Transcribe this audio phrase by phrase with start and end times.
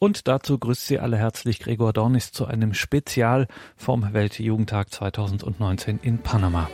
[0.00, 6.18] Und dazu grüßt Sie alle herzlich Gregor Dornis zu einem Spezial vom Weltjugendtag 2019 in
[6.18, 6.68] Panama.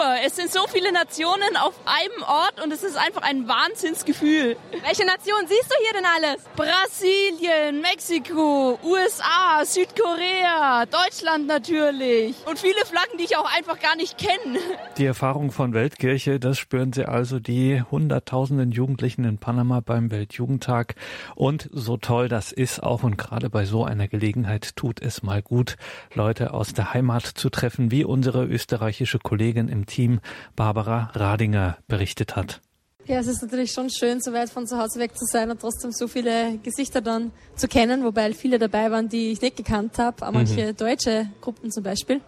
[0.00, 0.16] Super.
[0.24, 4.56] Es sind so viele Nationen auf einem Ort und es ist einfach ein Wahnsinnsgefühl.
[4.84, 6.44] Welche Nation siehst du hier denn alles?
[6.56, 12.36] Brasilien, Mexiko, USA, Südkorea, Deutschland natürlich.
[12.46, 14.58] Und viele Flaggen, die ich auch einfach gar nicht kenne.
[14.98, 20.94] Die Erfahrung von Weltkirche, das spüren Sie also die hunderttausenden Jugendlichen in Panama beim Weltjugendtag.
[21.34, 25.42] Und so toll das ist auch und gerade bei so einer Gelegenheit tut es mal
[25.42, 25.76] gut,
[26.14, 30.20] Leute aus der Heimat zu treffen, wie unsere unsere österreichische Kollegin im Team
[30.56, 32.60] Barbara Radinger berichtet hat.
[33.06, 35.60] Ja, es ist natürlich schon schön, so weit von zu Hause weg zu sein und
[35.60, 39.98] trotzdem so viele Gesichter dann zu kennen, wobei viele dabei waren, die ich nicht gekannt
[39.98, 40.76] habe, auch manche mhm.
[40.76, 42.20] deutsche Gruppen zum Beispiel.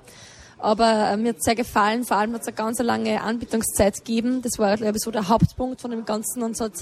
[0.63, 3.97] Aber äh, mir hat es sehr gefallen, vor allem hat es eine ganz lange Anbietungszeit
[3.97, 4.43] gegeben.
[4.43, 6.73] Das war, glaube ich, so der Hauptpunkt von dem Ganzen und es hat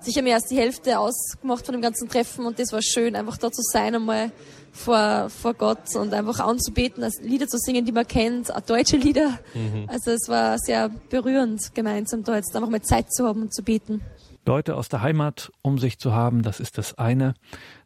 [0.00, 3.36] sicher mehr als die Hälfte ausgemacht von dem ganzen Treffen und das war schön, einfach
[3.36, 4.32] da zu sein, einmal
[4.72, 9.38] vor, vor Gott und einfach anzubeten, Lieder zu singen, die man kennt, auch deutsche Lieder.
[9.52, 9.84] Mhm.
[9.88, 13.62] Also es war sehr berührend, gemeinsam da jetzt einfach mal Zeit zu haben und zu
[13.62, 14.00] beten.
[14.46, 17.34] Leute aus der Heimat um sich zu haben, das ist das eine.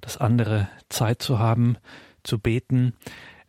[0.01, 1.77] Das andere, Zeit zu haben,
[2.23, 2.95] zu beten.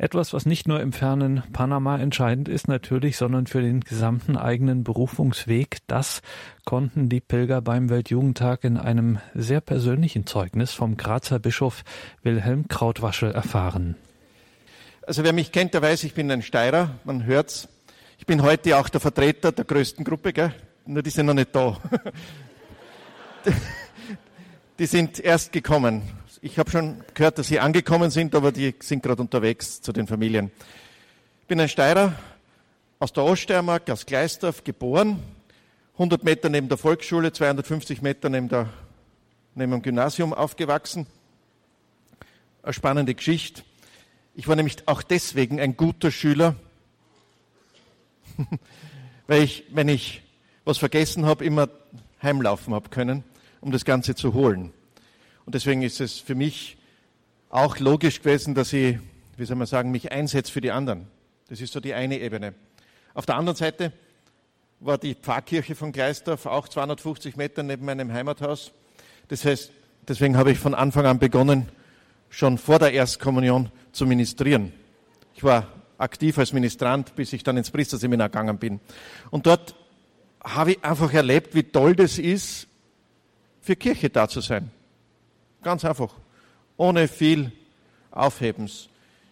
[0.02, 4.84] Etwas, was nicht nur im fernen Panama entscheidend ist natürlich, sondern für den gesamten eigenen
[4.84, 5.78] Berufungsweg.
[5.86, 6.24] Das
[6.66, 11.84] konnten die Pilger beim Weltjugendtag in einem sehr persönlichen Zeugnis vom Grazer Bischof
[12.24, 13.96] Wilhelm Krautwaschel erfahren.
[15.04, 17.70] Also wer mich kennt, der weiß, ich bin ein Steirer, man hört's.
[18.18, 20.52] Ich bin heute auch der Vertreter der größten Gruppe, gell?
[20.88, 21.78] nur die sind noch nicht da.
[24.80, 26.02] die sind erst gekommen.
[26.44, 30.08] Ich habe schon gehört, dass Sie angekommen sind, aber die sind gerade unterwegs zu den
[30.08, 30.50] Familien.
[31.42, 32.16] Ich bin ein Steirer
[32.98, 35.22] aus der Oststeiermark, aus Gleisdorf, geboren.
[35.94, 38.70] 100 Meter neben der Volksschule, 250 Meter neben, der,
[39.54, 41.06] neben dem Gymnasium aufgewachsen.
[42.64, 43.62] Eine spannende Geschichte.
[44.34, 46.56] Ich war nämlich auch deswegen ein guter Schüler,
[49.28, 50.24] weil ich, wenn ich
[50.66, 51.70] was vergessen habe, immer
[52.24, 53.24] heimlaufen habe können,
[53.60, 54.74] um das Ganze zu holen.
[55.46, 56.78] Und deswegen ist es für mich
[57.50, 58.98] auch logisch gewesen, dass ich,
[59.38, 61.08] wie soll man sagen, mich einsetze für die anderen.
[61.50, 62.54] Das ist so die eine Ebene.
[63.14, 63.92] Auf der anderen Seite
[64.80, 68.72] war die Pfarrkirche von Gleisdorf auch 250 Meter neben meinem Heimathaus.
[69.28, 69.72] Das heißt,
[70.08, 71.70] deswegen habe ich von Anfang an begonnen,
[72.30, 74.72] schon vor der Erstkommunion zu ministrieren.
[75.36, 78.80] Ich war aktiv als Ministrant, bis ich dann ins Priesterseminar gegangen bin.
[79.30, 79.76] Und dort
[80.44, 82.68] habe ich einfach erlebt, wie toll das ist,
[83.62, 84.72] für Kirche da zu sein.
[85.64, 86.14] Ganz einfach.
[86.78, 87.52] Ohne viel
[88.10, 88.90] Aufhebens.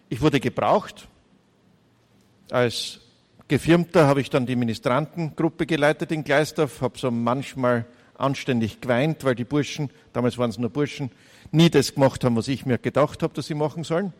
[0.08, 1.08] Ich wurde gebraucht.
[2.50, 3.00] Als
[3.48, 7.84] Gefirmter habe ich dann die Ministrantengruppe geleitet in Gleisdorf, habe so manchmal
[8.16, 11.10] anständig geweint, weil die Burschen, damals waren es nur Burschen,
[11.50, 14.12] nie das gemacht haben, was ich mir gedacht habe, dass sie machen sollen.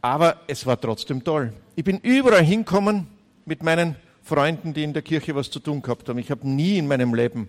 [0.00, 1.52] Aber es war trotzdem toll.
[1.76, 3.08] Ich bin überall hinkommen
[3.44, 6.18] mit meinen Freunden, die in der Kirche was zu tun gehabt haben.
[6.18, 7.48] Ich habe nie in meinem Leben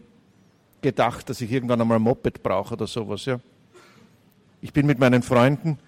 [0.86, 3.26] gedacht, dass ich irgendwann einmal ein Moped brauche oder sowas.
[3.26, 3.40] Ja.
[4.62, 5.80] Ich bin mit meinen Freunden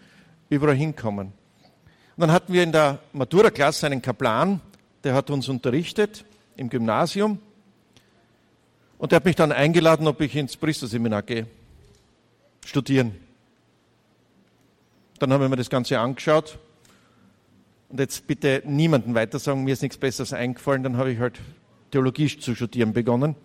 [0.49, 1.27] überall hinkommen.
[1.27, 4.59] Und dann hatten wir in der Matura-Klasse einen Kaplan,
[5.03, 6.25] der hat uns unterrichtet
[6.55, 7.37] im Gymnasium.
[8.97, 11.45] Und der hat mich dann eingeladen, ob ich ins Priesterseminar gehe,
[12.65, 13.15] studieren.
[15.19, 16.57] Dann haben wir mir das Ganze angeschaut.
[17.89, 20.81] Und jetzt bitte niemanden weiter sagen, mir ist nichts Besseres eingefallen.
[20.81, 21.39] Dann habe ich halt
[21.91, 23.35] Theologie zu studieren begonnen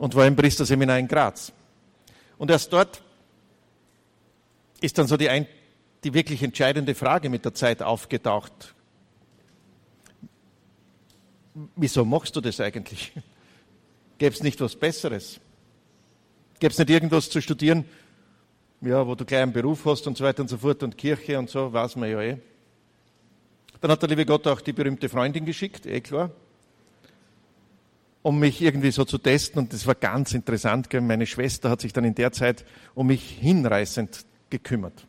[0.00, 1.52] und war im Priesterseminar in Graz.
[2.38, 3.02] Und erst dort
[4.80, 5.46] ist dann so die, ein,
[6.02, 8.74] die wirklich entscheidende Frage mit der Zeit aufgetaucht.
[11.76, 13.12] Wieso machst du das eigentlich?
[14.18, 15.38] Gäbe es nicht was Besseres?
[16.60, 17.84] Gäbe es nicht irgendwas zu studieren,
[18.80, 21.38] ja, wo du gleich einen Beruf hast und so weiter und so fort und Kirche
[21.38, 22.38] und so, weiß man ja eh.
[23.82, 26.30] Dann hat der liebe Gott auch die berühmte Freundin geschickt, eh klar
[28.22, 29.60] um mich irgendwie so zu testen.
[29.60, 30.92] Und das war ganz interessant.
[30.92, 32.64] Meine Schwester hat sich dann in der Zeit
[32.94, 35.06] um mich hinreißend gekümmert.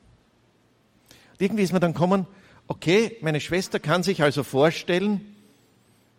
[1.34, 2.28] Und irgendwie ist mir dann gekommen,
[2.68, 5.36] okay, meine Schwester kann sich also vorstellen,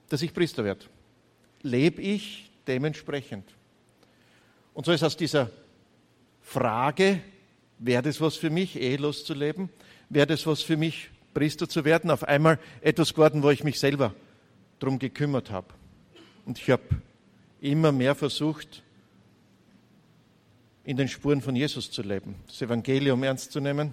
[0.09, 0.85] dass ich Priester werde.
[1.63, 3.45] Lebe ich dementsprechend?
[4.75, 5.51] Und so ist aus dieser
[6.43, 7.21] Frage,
[7.79, 9.71] wäre das was für mich, ehelos zu leben?
[10.09, 12.11] Wäre das was für mich, Priester zu werden?
[12.11, 14.15] Auf einmal etwas geworden, wo ich mich selber
[14.79, 15.69] drum gekümmert habe.
[16.45, 16.83] Und ich habe
[17.61, 18.83] immer mehr versucht,
[20.85, 23.93] in den Spuren von Jesus zu leben, das Evangelium ernst zu nehmen,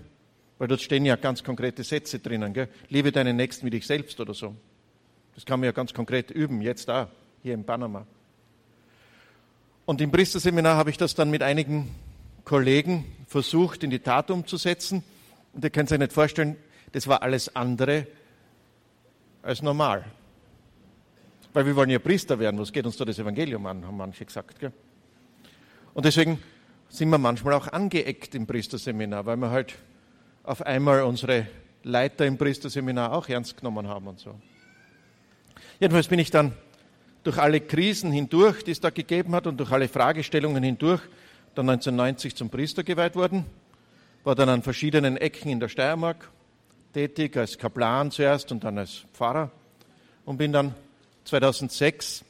[0.58, 2.54] weil dort stehen ja ganz konkrete Sätze drinnen.
[2.54, 2.68] Gell?
[2.90, 4.56] Liebe deinen Nächsten wie dich selbst oder so.
[5.36, 7.10] Das kann man ja ganz konkret üben, jetzt da,
[7.44, 8.06] hier in Panama.
[9.86, 11.90] Und im Priesterseminar habe ich das dann mit einigen
[12.44, 15.04] Kollegen versucht, in die Tat umzusetzen.
[15.54, 16.58] Und ihr könnt euch nicht vorstellen,
[16.92, 18.08] das war alles andere
[19.42, 20.06] als normal.
[21.54, 24.26] Weil wir wollen ja Priester werden, was geht uns da das Evangelium an, haben manche
[24.26, 24.60] gesagt.
[24.60, 24.72] Gell?
[25.94, 26.40] Und deswegen
[26.90, 29.76] sind wir manchmal auch angeeckt im Priesterseminar, weil wir halt
[30.44, 31.48] auf einmal unsere
[31.84, 34.36] Leiter im Priesterseminar auch ernst genommen haben und so.
[35.80, 36.54] Jedenfalls bin ich dann
[37.24, 41.02] durch alle Krisen hindurch, die es da gegeben hat und durch alle Fragestellungen hindurch,
[41.56, 43.46] dann 1990 zum Priester geweiht worden,
[44.24, 46.30] war dann an verschiedenen Ecken in der Steiermark
[46.94, 49.52] tätig, als Kaplan zuerst und dann als Pfarrer
[50.26, 50.74] und bin dann
[51.30, 52.26] 2006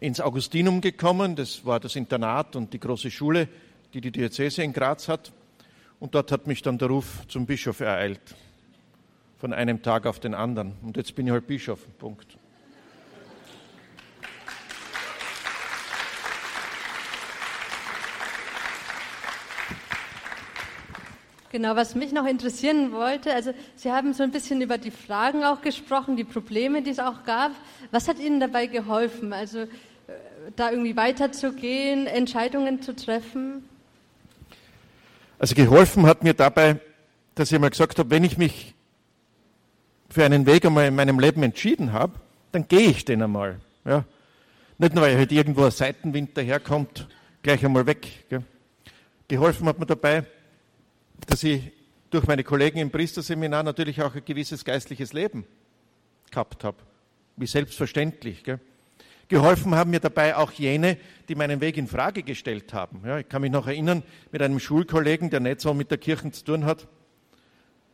[0.00, 1.34] ins Augustinum gekommen.
[1.34, 3.48] Das war das Internat und die große Schule,
[3.92, 5.32] die die Diözese in Graz hat.
[5.98, 8.20] Und dort hat mich dann der Ruf zum Bischof ereilt.
[9.38, 10.74] Von einem Tag auf den anderen.
[10.82, 11.80] Und jetzt bin ich halt Bischof.
[11.98, 12.37] Punkt.
[21.50, 25.44] Genau, was mich noch interessieren wollte, also Sie haben so ein bisschen über die Fragen
[25.44, 27.52] auch gesprochen, die Probleme, die es auch gab.
[27.90, 29.66] Was hat Ihnen dabei geholfen, also äh,
[30.56, 33.64] da irgendwie weiterzugehen, Entscheidungen zu treffen?
[35.38, 36.80] Also geholfen hat mir dabei,
[37.34, 38.74] dass ich einmal gesagt habe, wenn ich mich
[40.10, 42.12] für einen Weg einmal in meinem Leben entschieden habe,
[42.52, 43.58] dann gehe ich den einmal.
[43.86, 44.04] Ja.
[44.76, 47.08] Nicht nur, weil halt irgendwo ein Seitenwind daherkommt,
[47.42, 48.06] gleich einmal weg.
[48.28, 48.42] Gell.
[49.28, 50.24] Geholfen hat mir dabei,
[51.26, 51.72] dass ich
[52.10, 55.44] durch meine Kollegen im Priesterseminar natürlich auch ein gewisses geistliches Leben
[56.30, 56.78] gehabt habe.
[57.36, 58.44] Wie selbstverständlich.
[58.44, 58.60] Gell?
[59.28, 60.96] Geholfen haben mir dabei auch jene,
[61.28, 63.02] die meinen Weg in Frage gestellt haben.
[63.04, 66.30] Ja, ich kann mich noch erinnern mit einem Schulkollegen, der nicht so mit der Kirche
[66.30, 66.88] zu tun hat,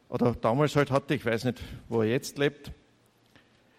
[0.08, 2.70] oder damals halt hatte, ich weiß nicht, wo er jetzt lebt,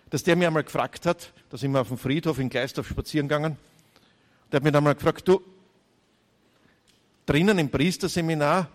[0.10, 3.30] dass der mir einmal gefragt hat, da sind wir auf dem Friedhof in Gleisdorf spazieren
[3.30, 3.58] gegangen,
[4.52, 5.42] der hat mir einmal gefragt, du,
[7.26, 8.70] drinnen im Priesterseminar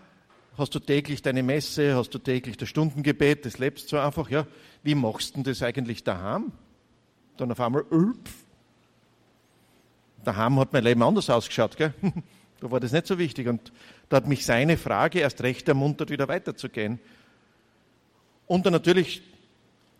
[0.61, 1.95] Hast du täglich deine Messe?
[1.95, 3.47] Hast du täglich das Stundengebet?
[3.47, 4.45] Das lebst du einfach, ja.
[4.83, 6.51] Wie machst du das eigentlich daheim?
[7.35, 8.31] Dann auf einmal, upf.
[10.23, 11.95] Daheim hat mein Leben anders ausgeschaut, gell?
[12.59, 13.47] Da war das nicht so wichtig.
[13.47, 13.71] Und
[14.07, 16.99] da hat mich seine Frage erst recht ermuntert, wieder weiterzugehen.
[18.45, 19.23] Und dann natürlich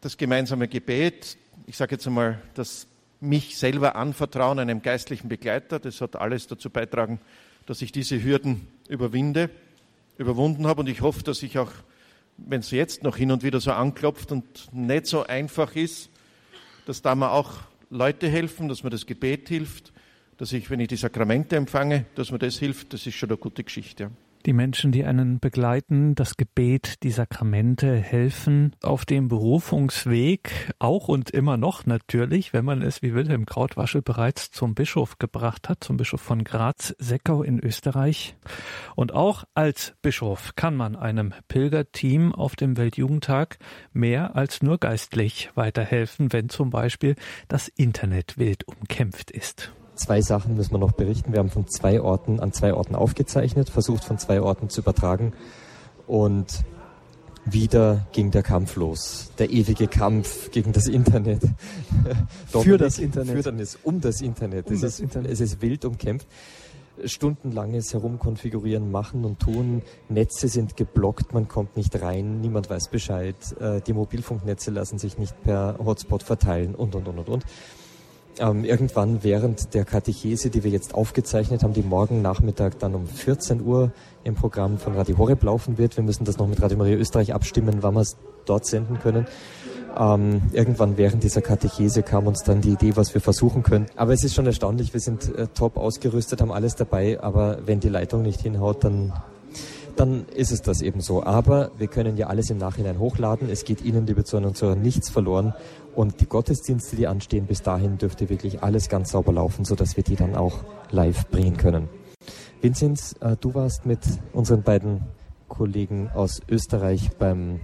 [0.01, 1.37] das gemeinsame Gebet.
[1.65, 2.85] Ich sage jetzt einmal, das
[3.19, 5.79] mich selber anvertrauen einem geistlichen Begleiter.
[5.79, 7.19] Das hat alles dazu beitragen,
[7.65, 9.49] dass ich diese Hürden überwinde
[10.21, 10.81] überwunden habe.
[10.81, 11.71] Und ich hoffe, dass ich auch,
[12.37, 16.09] wenn es jetzt noch hin und wieder so anklopft und nicht so einfach ist,
[16.85, 17.59] dass da mir auch
[17.89, 19.91] Leute helfen, dass mir das Gebet hilft,
[20.37, 23.37] dass ich, wenn ich die Sakramente empfange, dass mir das hilft, das ist schon eine
[23.37, 24.11] gute Geschichte.
[24.45, 31.29] Die Menschen, die einen begleiten, das Gebet, die Sakramente helfen auf dem Berufungsweg, auch und
[31.29, 35.97] immer noch natürlich, wenn man es wie Wilhelm Krautwaschel bereits zum Bischof gebracht hat, zum
[35.97, 38.35] Bischof von Graz, Seckau in Österreich.
[38.95, 43.59] Und auch als Bischof kann man einem Pilgerteam auf dem Weltjugendtag
[43.93, 47.15] mehr als nur geistlich weiterhelfen, wenn zum Beispiel
[47.47, 49.71] das Internet wild umkämpft ist.
[50.01, 51.31] Zwei Sachen müssen wir noch berichten.
[51.31, 55.33] Wir haben von zwei Orten an zwei Orten aufgezeichnet, versucht von zwei Orten zu übertragen
[56.07, 56.63] und
[57.45, 59.29] wieder ging der Kampf los.
[59.37, 61.43] Der ewige Kampf gegen das Internet.
[62.47, 63.43] für das Internet.
[63.43, 64.69] Für das, um das Internet.
[64.69, 65.31] Um es, das ist, Internet.
[65.31, 66.25] es ist wild umkämpft.
[67.05, 69.83] Stundenlanges Herumkonfigurieren, machen und tun.
[70.09, 73.35] Netze sind geblockt, man kommt nicht rein, niemand weiß Bescheid.
[73.59, 77.45] Äh, die Mobilfunknetze lassen sich nicht per Hotspot verteilen und, und, und, und, und
[78.39, 83.07] ähm, irgendwann während der Katechese, die wir jetzt aufgezeichnet haben, die morgen Nachmittag dann um
[83.07, 83.91] 14 Uhr
[84.23, 85.97] im Programm von Radio Horeb laufen wird.
[85.97, 89.27] Wir müssen das noch mit Radio Maria Österreich abstimmen, wann wir es dort senden können.
[89.97, 93.87] Ähm, irgendwann während dieser Katechese kam uns dann die Idee, was wir versuchen können.
[93.95, 97.79] Aber es ist schon erstaunlich, wir sind äh, top ausgerüstet, haben alles dabei, aber wenn
[97.79, 99.13] die Leitung nicht hinhaut, dann
[99.95, 101.23] dann ist es das eben so.
[101.23, 103.49] Aber wir können ja alles im Nachhinein hochladen.
[103.49, 105.53] Es geht Ihnen, liebe Zuhörer und Zuhörer, nichts verloren.
[105.95, 110.03] Und die Gottesdienste, die anstehen, bis dahin dürfte wirklich alles ganz sauber laufen, sodass wir
[110.03, 110.59] die dann auch
[110.91, 111.89] live bringen können.
[112.61, 113.99] Vinzenz, äh, du warst mit
[114.33, 115.01] unseren beiden
[115.47, 117.59] Kollegen aus Österreich beim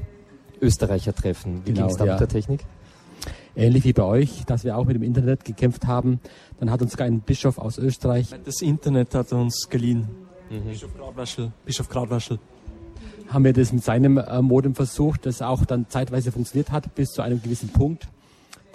[0.62, 1.62] Österreicher-Treffen.
[1.65, 2.13] Wie genau, ging es da ja.
[2.13, 2.65] mit der Technik?
[3.55, 6.19] Ähnlich wie bei euch, dass wir auch mit dem Internet gekämpft haben.
[6.60, 8.29] Dann hat uns sogar ein Bischof aus Österreich.
[8.43, 10.07] Das Internet hat uns geliehen.
[10.50, 10.69] Mhm.
[10.69, 11.51] Bischof Gradwaschel.
[11.65, 12.39] Bischof Gradwaschel
[13.29, 17.10] haben wir das mit seinem äh, Modem versucht, das auch dann zeitweise funktioniert hat, bis
[17.10, 18.07] zu einem gewissen Punkt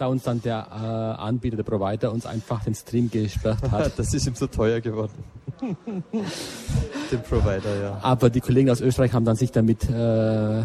[0.02, 3.92] da uns dann der äh, Anbieter, der Provider uns einfach den Stream gesperrt hat.
[3.96, 5.12] das ist ihm so teuer geworden.
[5.62, 7.98] Dem Provider, ja.
[8.02, 10.62] Aber die Kollegen aus Österreich haben dann sich damit äh,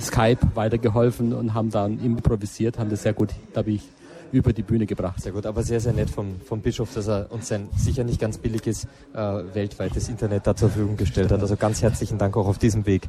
[0.00, 3.82] Skype weitergeholfen und haben dann improvisiert, haben das sehr gut, glaube ich,
[4.32, 5.22] über die Bühne gebracht.
[5.22, 8.20] Sehr gut, aber sehr, sehr nett vom, vom Bischof, dass er uns sein sicher nicht
[8.20, 11.40] ganz billiges äh, weltweites Internet da zur Verfügung gestellt hat.
[11.40, 13.08] Also ganz herzlichen Dank auch auf diesem Weg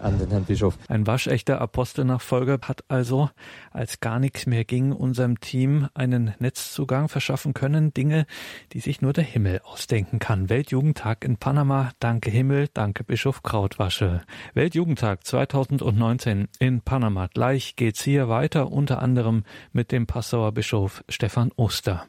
[0.00, 0.78] an den Herrn Bischof.
[0.88, 3.30] Ein waschechter Apostelnachfolger hat also,
[3.70, 7.92] als gar nichts mehr ging, unserem Team einen Netzzugang verschaffen können.
[7.94, 8.26] Dinge,
[8.72, 10.48] die sich nur der Himmel ausdenken kann.
[10.48, 11.90] Weltjugendtag in Panama.
[12.00, 14.22] Danke Himmel, danke Bischof Krautwasche.
[14.54, 17.28] Weltjugendtag 2019 in Panama.
[17.32, 20.06] Gleich geht's hier weiter, unter anderem mit dem
[20.46, 22.06] Passauer Bischof Stefan Oster.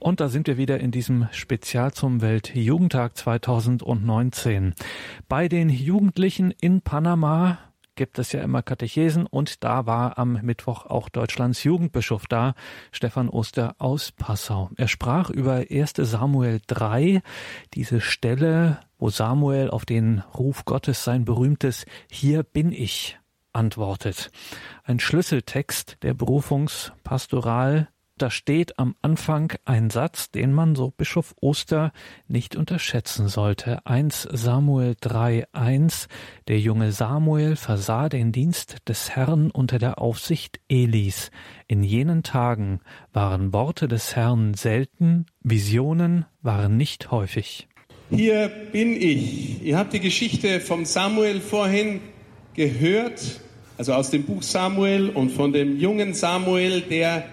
[0.00, 4.74] Und da sind wir wieder in diesem Spezial zum Weltjugendtag 2019.
[5.28, 7.58] Bei den Jugendlichen in Panama
[7.94, 12.54] gibt es ja immer Katechesen und da war am Mittwoch auch Deutschlands Jugendbischof da,
[12.92, 14.70] Stefan Oster aus Passau.
[14.76, 15.94] Er sprach über 1.
[15.96, 17.22] Samuel 3,
[17.74, 23.18] diese Stelle, wo Samuel auf den Ruf Gottes sein berühmtes Hier bin ich
[23.52, 24.30] antwortet.
[24.82, 31.92] Ein Schlüsseltext der Berufungspastoral da steht am Anfang ein Satz, den man, so Bischof Oster,
[32.28, 33.84] nicht unterschätzen sollte.
[33.86, 36.06] 1 Samuel 3.1
[36.46, 41.30] Der junge Samuel versah den Dienst des Herrn unter der Aufsicht Elis.
[41.66, 42.80] In jenen Tagen
[43.12, 47.68] waren Worte des Herrn selten, Visionen waren nicht häufig.
[48.10, 49.62] Hier bin ich.
[49.62, 52.00] Ihr habt die Geschichte vom Samuel vorhin
[52.54, 53.40] gehört,
[53.76, 57.24] also aus dem Buch Samuel und von dem jungen Samuel, der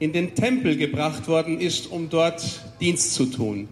[0.00, 2.42] in den Tempel gebracht worden ist, um dort
[2.80, 3.68] Dienst zu tun.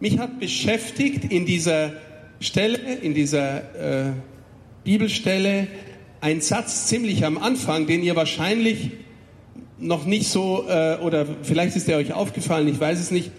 [0.00, 1.92] Mich hat beschäftigt in dieser
[2.40, 4.12] Stelle, in dieser äh,
[4.82, 5.68] Bibelstelle,
[6.20, 8.90] ein Satz ziemlich am Anfang, den ihr wahrscheinlich
[9.78, 13.30] noch nicht so, äh, oder vielleicht ist er euch aufgefallen, ich weiß es nicht.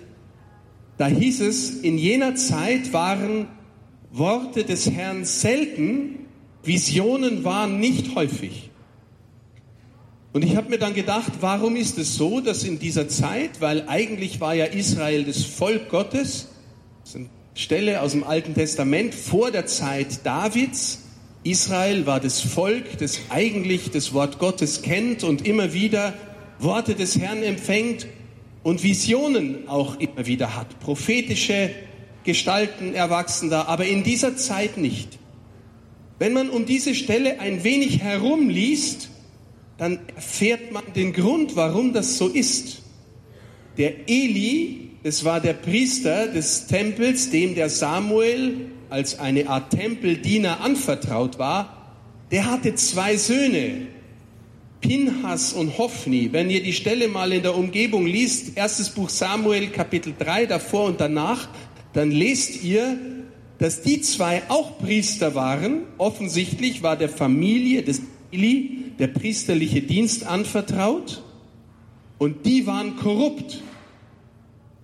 [0.97, 3.47] Da hieß es, in jener Zeit waren
[4.11, 6.25] Worte des Herrn selten,
[6.63, 8.68] Visionen waren nicht häufig.
[10.31, 13.85] Und ich habe mir dann gedacht, warum ist es so, dass in dieser Zeit, weil
[13.87, 16.49] eigentlich war ja Israel das Volk Gottes,
[17.01, 20.99] das ist eine Stelle aus dem Alten Testament vor der Zeit Davids,
[21.43, 26.13] Israel war das Volk, das eigentlich das Wort Gottes kennt und immer wieder
[26.59, 28.05] Worte des Herrn empfängt
[28.61, 30.79] und Visionen auch immer wieder hat.
[30.79, 31.71] Prophetische
[32.23, 35.17] Gestalten erwachsen da, aber in dieser Zeit nicht.
[36.19, 39.09] Wenn man um diese Stelle ein wenig herumliest,
[39.79, 42.83] dann erfährt man den Grund, warum das so ist.
[43.77, 50.59] Der Eli, das war der Priester des Tempels, dem der Samuel als eine Art Tempeldiener
[50.61, 51.95] anvertraut war,
[52.31, 53.87] der hatte zwei Söhne,
[54.81, 56.29] Pinhas und Hophni.
[56.31, 60.85] Wenn ihr die Stelle mal in der Umgebung liest, erstes Buch Samuel, Kapitel 3, davor
[60.85, 61.47] und danach,
[61.93, 62.97] dann lest ihr,
[63.57, 65.83] dass die zwei auch Priester waren.
[65.97, 71.23] Offensichtlich war der Familie des Eli der priesterliche Dienst anvertraut
[72.17, 73.63] und die waren korrupt.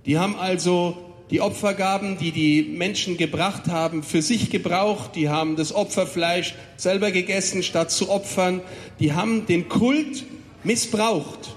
[0.06, 0.98] Die haben also
[1.32, 5.16] die Opfergaben, die die Menschen gebracht haben, für sich gebraucht.
[5.16, 8.62] Die haben das Opferfleisch selber gegessen, statt zu opfern.
[9.00, 10.24] Die haben den Kult
[10.64, 11.56] missbraucht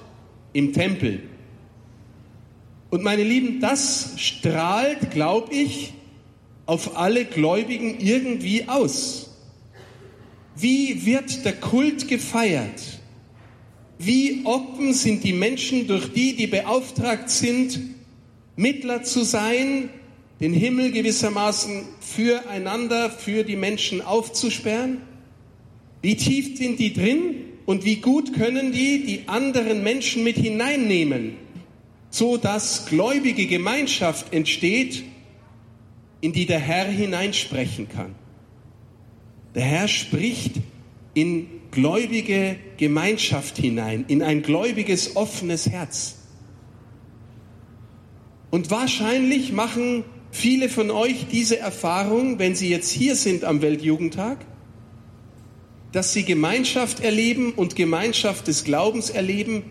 [0.53, 1.23] im Tempel.
[2.91, 5.93] Und meine Lieben, das strahlt, glaube ich,
[6.65, 9.28] auf alle Gläubigen irgendwie aus.
[10.61, 12.99] Wie wird der Kult gefeiert?
[13.97, 17.79] Wie offen sind die Menschen durch die, die beauftragt sind,
[18.57, 19.89] Mittler zu sein,
[20.41, 24.99] den Himmel gewissermaßen füreinander, für die Menschen aufzusperren?
[26.03, 31.37] Wie tief sind die drin und wie gut können die die anderen Menschen mit hineinnehmen,
[32.11, 35.05] so dass gläubige Gemeinschaft entsteht,
[36.21, 38.17] in die der Herr hineinsprechen kann?
[39.55, 40.57] Der Herr spricht
[41.15, 46.17] in gläubige Gemeinschaft hinein, in ein gläubiges, offenes Herz.
[48.51, 54.39] Und wahrscheinlich machen viele von euch diese Erfahrung, wenn sie jetzt hier sind am Weltjugendtag,
[55.93, 59.65] dass sie Gemeinschaft erleben und Gemeinschaft des Glaubens erleben,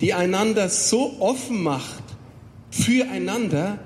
[0.00, 2.02] die einander so offen macht
[2.70, 3.78] füreinander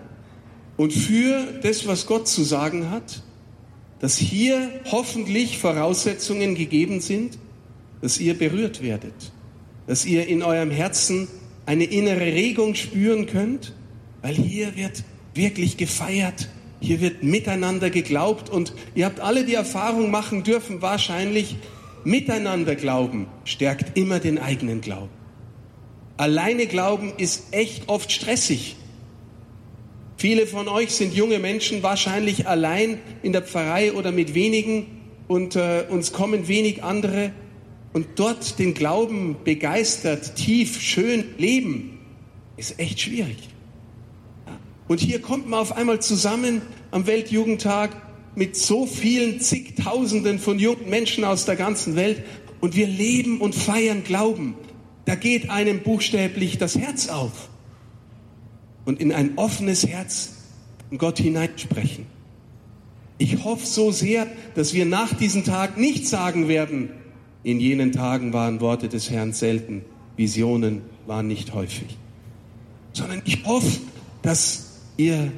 [0.76, 3.22] und für das, was Gott zu sagen hat
[4.00, 7.38] dass hier hoffentlich Voraussetzungen gegeben sind,
[8.02, 9.32] dass ihr berührt werdet,
[9.86, 11.28] dass ihr in eurem Herzen
[11.64, 13.72] eine innere Regung spüren könnt,
[14.22, 16.48] weil hier wird wirklich gefeiert,
[16.80, 21.56] hier wird miteinander geglaubt und ihr habt alle die Erfahrung machen dürfen, wahrscheinlich
[22.04, 25.10] miteinander glauben stärkt immer den eigenen Glauben.
[26.16, 28.75] Alleine glauben ist echt oft stressig.
[30.18, 34.86] Viele von euch sind junge Menschen, wahrscheinlich allein in der Pfarrei oder mit wenigen
[35.28, 37.32] und äh, uns kommen wenig andere.
[37.92, 41.98] Und dort den Glauben begeistert, tief, schön leben,
[42.56, 43.36] ist echt schwierig.
[44.88, 47.90] Und hier kommt man auf einmal zusammen am Weltjugendtag
[48.34, 52.22] mit so vielen zigtausenden von jungen Menschen aus der ganzen Welt
[52.60, 54.54] und wir leben und feiern Glauben.
[55.04, 57.50] Da geht einem buchstäblich das Herz auf
[58.86, 60.32] und in ein offenes Herz
[60.96, 62.06] Gott hineinsprechen.
[63.18, 66.90] Ich hoffe so sehr, dass wir nach diesem Tag nicht sagen werden,
[67.42, 69.84] in jenen Tagen waren Worte des Herrn selten,
[70.16, 71.96] Visionen waren nicht häufig,
[72.92, 73.80] sondern ich hoffe,
[74.22, 75.30] dass ihr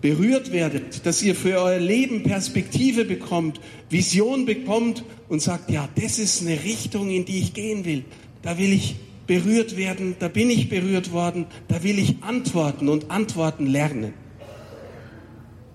[0.00, 6.18] berührt werdet, dass ihr für euer Leben Perspektive bekommt, Vision bekommt und sagt, ja, das
[6.18, 8.04] ist eine Richtung, in die ich gehen will.
[8.42, 13.10] Da will ich berührt werden, da bin ich berührt worden, da will ich antworten und
[13.10, 14.14] antworten lernen.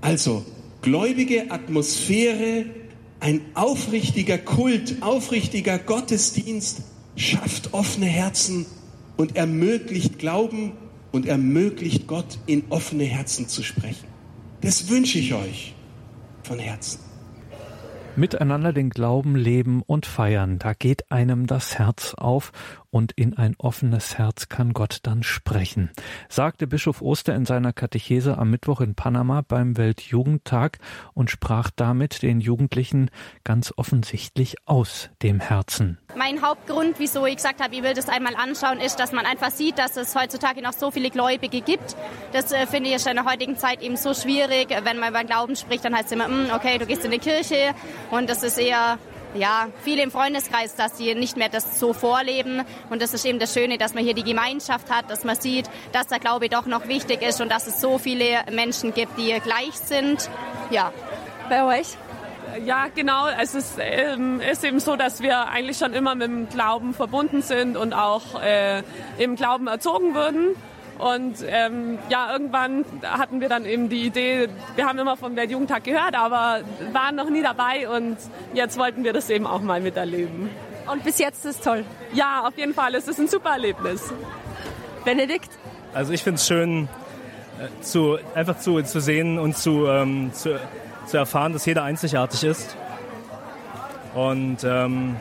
[0.02, 0.46] Also,
[0.82, 2.66] gläubige Atmosphäre,
[3.20, 6.84] ein aufrichtiger Kult, aufrichtiger Gottesdienst
[7.16, 8.66] schafft offene Herzen
[9.18, 10.74] und ermöglicht Glauben
[11.12, 14.08] und ermöglicht Gott in offene Herzen zu sprechen.
[14.62, 15.74] Das wünsche ich euch
[16.44, 17.00] von Herzen.
[18.16, 22.52] Miteinander den Glauben leben und feiern, da geht einem das Herz auf
[22.92, 25.92] und in ein offenes Herz kann Gott dann sprechen,
[26.30, 30.80] sagte Bischof Oster in seiner Katechese am Mittwoch in Panama beim Weltjugendtag
[31.14, 33.10] und sprach damit den Jugendlichen
[33.44, 35.98] ganz offensichtlich aus dem Herzen.
[36.16, 39.52] Mein Hauptgrund, wieso ich gesagt habe, ich will das einmal anschauen, ist, dass man einfach
[39.52, 41.96] sieht, dass es heutzutage noch so viele Gläubige gibt.
[42.34, 44.70] Das äh, finde ich in der heutigen Zeit eben so schwierig.
[44.70, 47.20] Wenn man über Glauben spricht, dann heißt es immer, mm, okay, du gehst in die
[47.20, 47.76] Kirche
[48.12, 48.98] und das ist eher
[49.38, 52.64] ja, viele im Freundeskreis, dass sie nicht mehr das so vorleben.
[52.90, 55.70] Und das ist eben das Schöne, dass man hier die Gemeinschaft hat, dass man sieht,
[55.92, 59.34] dass der Glaube doch noch wichtig ist und dass es so viele Menschen gibt, die
[59.40, 60.30] gleich sind.
[60.70, 60.92] Ja.
[61.50, 61.98] Bei euch?
[62.66, 63.28] Ja, genau.
[63.28, 67.42] Es ist, ähm, ist, eben so, dass wir eigentlich schon immer mit dem Glauben verbunden
[67.42, 68.84] sind und auch äh,
[69.18, 70.56] im Glauben erzogen wurden.
[70.98, 75.84] Und ähm, ja, irgendwann hatten wir dann eben die Idee, wir haben immer vom Weltjugendtag
[75.84, 78.18] gehört, aber waren noch nie dabei und
[78.54, 80.50] jetzt wollten wir das eben auch mal miterleben.
[80.92, 81.86] Und bis jetzt ist es toll?
[82.14, 82.96] Ja, auf jeden Fall.
[82.96, 84.12] Es ist ein super Erlebnis.
[85.06, 85.50] Benedikt?
[85.94, 86.90] Also ich finde es schön,
[87.60, 90.60] äh, zu, einfach zu, zu sehen und zu, ähm, zu,
[91.06, 92.76] zu erfahren, dass jeder einzigartig ist.
[94.16, 95.16] Und ähm,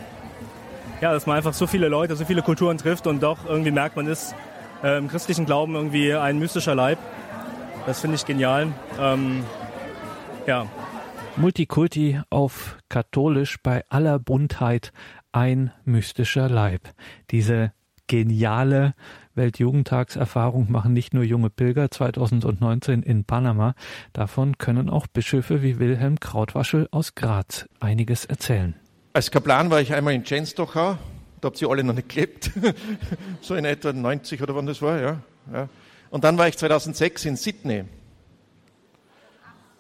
[1.01, 3.97] ja, dass man einfach so viele Leute, so viele Kulturen trifft und doch irgendwie merkt,
[3.97, 4.35] man ist
[4.83, 6.99] äh, im christlichen Glauben irgendwie ein mystischer Leib.
[7.87, 8.73] Das finde ich genial.
[9.01, 9.45] Ähm,
[10.47, 10.67] ja.
[11.37, 14.93] Multikulti auf katholisch bei aller Buntheit
[15.33, 16.81] ein mystischer Leib.
[17.31, 17.73] Diese
[18.07, 18.95] geniale
[19.35, 23.75] Weltjugendtagserfahrung machen nicht nur junge Pilger 2019 in Panama.
[24.13, 28.75] Davon können auch Bischöfe wie Wilhelm Krautwaschel aus Graz einiges erzählen.
[29.13, 30.97] Als Kaplan war ich einmal in Czenstochau
[31.47, 32.51] da habt ihr alle noch nicht gelebt.
[33.41, 35.21] so in etwa 90 oder wann das war, ja.
[35.53, 35.69] ja.
[36.11, 37.85] Und dann war ich 2006 in Sydney.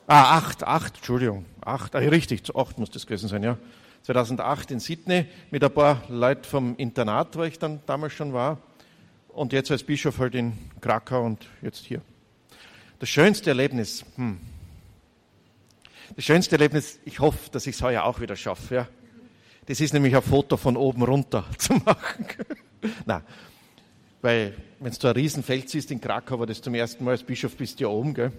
[0.06, 3.58] Ah, acht, acht, Entschuldigung, acht, ah, richtig, zu acht muss das gewesen sein, ja.
[4.02, 8.58] 2008 in Sydney mit ein paar Leuten vom Internat, wo ich dann damals schon war.
[9.26, 12.00] Und jetzt als Bischof halt in Krakau und jetzt hier.
[13.00, 14.38] Das schönste Erlebnis, hm.
[16.14, 18.88] Das schönste Erlebnis, ich hoffe, dass ich es heuer auch wieder schaffe, ja.
[19.66, 22.26] Das ist nämlich ein Foto von oben runter zu machen.
[23.04, 23.22] Nein,
[24.22, 27.56] weil wenn du ein Riesenfeld siehst in Krakau, war das zum ersten Mal als Bischof
[27.56, 28.32] bist du ja oben, gell?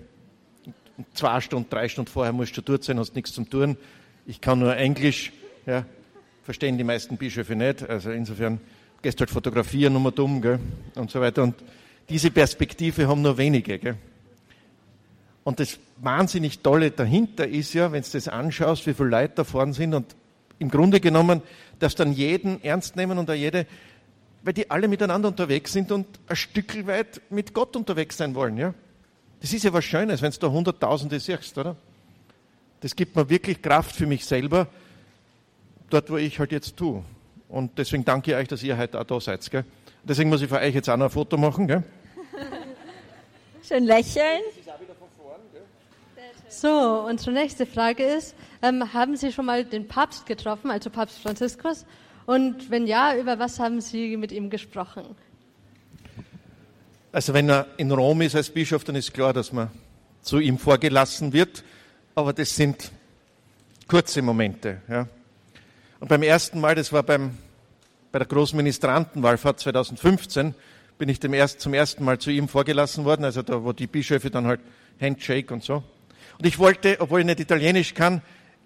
[0.98, 3.78] Und zwei Stunden, drei Stunden vorher musst du dort sein, hast nichts zum tun.
[4.26, 5.32] Ich kann nur Englisch,
[5.66, 5.86] ja,
[6.44, 7.88] verstehen die meisten Bischöfe nicht.
[7.88, 8.60] Also insofern
[9.02, 10.60] gehst halt fotografieren, nur dumm, gell?
[10.96, 11.44] Und so weiter.
[11.44, 11.56] Und
[12.10, 13.96] diese Perspektive haben nur wenige, gell?
[15.44, 19.44] Und das wahnsinnig Tolle dahinter ist ja, wenn du das anschaust, wie viele Leute da
[19.44, 20.16] vorne sind und
[20.60, 21.42] im Grunde genommen
[21.80, 23.66] darfst dann jeden ernst nehmen und auch jede,
[24.44, 28.58] weil die alle miteinander unterwegs sind und ein Stück weit mit Gott unterwegs sein wollen.
[28.58, 28.74] Ja?
[29.42, 31.76] Das ist ja was Schönes, wenn du da Hunderttausende siehst, oder?
[32.82, 34.68] Das gibt mir wirklich Kraft für mich selber,
[35.90, 37.04] dort, wo ich halt jetzt tue.
[37.50, 39.50] Und deswegen danke ich euch, dass ihr heute auch da seid.
[39.50, 39.66] Gell?
[40.04, 41.68] Deswegen muss ich für euch jetzt auch noch ein Foto machen.
[41.68, 41.84] Gell?
[43.68, 44.42] Schön lächeln.
[46.50, 51.20] So, unsere nächste Frage ist, ähm, haben Sie schon mal den Papst getroffen, also Papst
[51.20, 51.86] Franziskus?
[52.26, 55.04] Und wenn ja, über was haben Sie mit ihm gesprochen?
[57.12, 59.72] Also wenn er in Rom ist als Bischof, dann ist klar, dass man
[60.22, 61.64] zu ihm vorgelassen wird.
[62.16, 62.92] Aber das sind
[63.88, 64.82] kurze Momente.
[64.90, 65.08] Ja.
[66.00, 67.38] Und beim ersten Mal, das war beim,
[68.12, 70.54] bei der Großministrantenwallfahrt 2015,
[70.98, 74.30] bin ich erst, zum ersten Mal zu ihm vorgelassen worden, also da, wo die Bischöfe
[74.30, 74.60] dann halt
[75.00, 75.84] Handshake und so.
[76.38, 78.22] Und ich wollte, obwohl ich nicht Italienisch kann,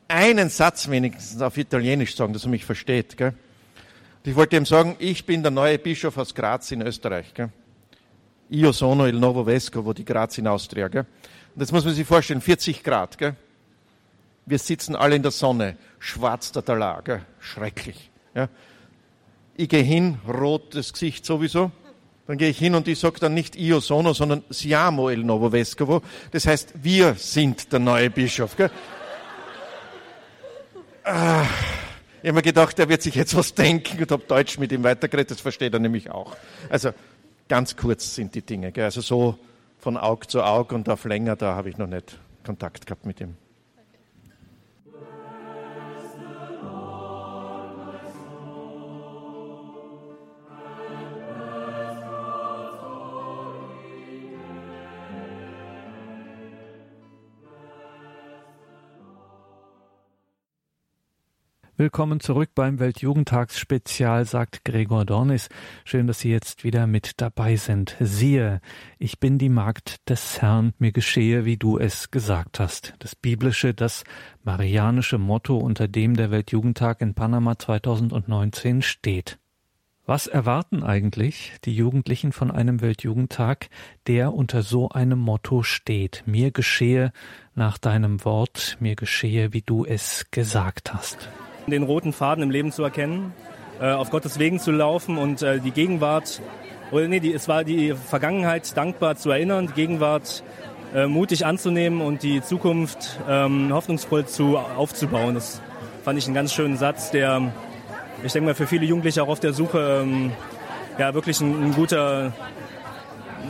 [0.08, 3.16] einen Satz wenigstens auf Italienisch sagen, dass er mich versteht.
[3.18, 3.30] Gell?
[3.30, 7.34] Und ich wollte ihm sagen, ich bin der neue Bischof aus Graz in Österreich.
[7.34, 7.50] Gell?
[8.50, 10.90] Io sono il nuovo vescovo di Graz in Austria.
[10.90, 11.06] Gell?
[11.56, 13.18] Und das muss man sich vorstellen, 40 Grad.
[13.18, 13.36] Gell?
[14.46, 17.22] Wir sitzen alle in der Sonne, schwarz der Talar, gell?
[17.40, 18.10] schrecklich.
[18.36, 18.50] Ja?
[19.56, 21.72] Ich gehe hin, rotes Gesicht sowieso.
[22.32, 25.52] Dann gehe ich hin und ich sage dann nicht Io sono, sondern Siamo il nuovo
[25.52, 26.02] vescovo.
[26.32, 28.56] Das heißt, wir sind der neue Bischof.
[31.04, 31.44] Ah,
[32.22, 34.82] ich habe mir gedacht, er wird sich jetzt was denken und habe Deutsch mit ihm
[34.82, 35.32] weitergeredet.
[35.32, 36.38] Das versteht er nämlich auch.
[36.70, 36.92] Also
[37.50, 38.72] ganz kurz sind die Dinge.
[38.78, 39.38] Also so
[39.78, 43.20] von Aug zu Aug und auf länger, da habe ich noch nicht Kontakt gehabt mit
[43.20, 43.36] ihm.
[61.82, 65.50] Willkommen zurück beim Weltjugendtagsspezial, sagt Gregor Dornis.
[65.84, 67.98] Schön, dass Sie jetzt wieder mit dabei sind.
[68.00, 68.62] Siehe,
[69.00, 72.94] ich bin die Magd des Herrn, mir geschehe, wie du es gesagt hast.
[73.00, 74.04] Das biblische, das
[74.44, 79.40] marianische Motto, unter dem der Weltjugendtag in Panama 2019 steht.
[80.06, 83.70] Was erwarten eigentlich die Jugendlichen von einem Weltjugendtag,
[84.06, 86.22] der unter so einem Motto steht?
[86.28, 87.12] Mir geschehe
[87.56, 91.28] nach deinem Wort, mir geschehe, wie du es gesagt hast
[91.68, 93.34] den roten Faden im Leben zu erkennen,
[93.80, 96.42] äh, auf Gottes Wegen zu laufen und äh, die Gegenwart,
[96.92, 100.44] oder nee, die, es war die Vergangenheit dankbar zu erinnern, die Gegenwart
[100.94, 105.36] äh, mutig anzunehmen und die Zukunft ähm, hoffnungsvoll zu, aufzubauen.
[105.36, 105.62] Das
[106.04, 107.54] fand ich einen ganz schönen Satz, der,
[108.24, 110.32] ich denke mal, für viele Jugendliche auch auf der Suche ähm,
[110.98, 112.34] ja, wirklich ein, ein guter,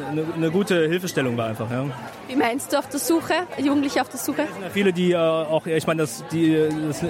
[0.10, 1.70] eine, eine, gute Hilfestellung war einfach.
[1.70, 1.86] Ja.
[2.28, 4.44] Wie meinst du auf der Suche, Jugendliche auf der Suche?
[4.44, 7.04] Ja viele, die äh, auch, ich meine, das, die, das,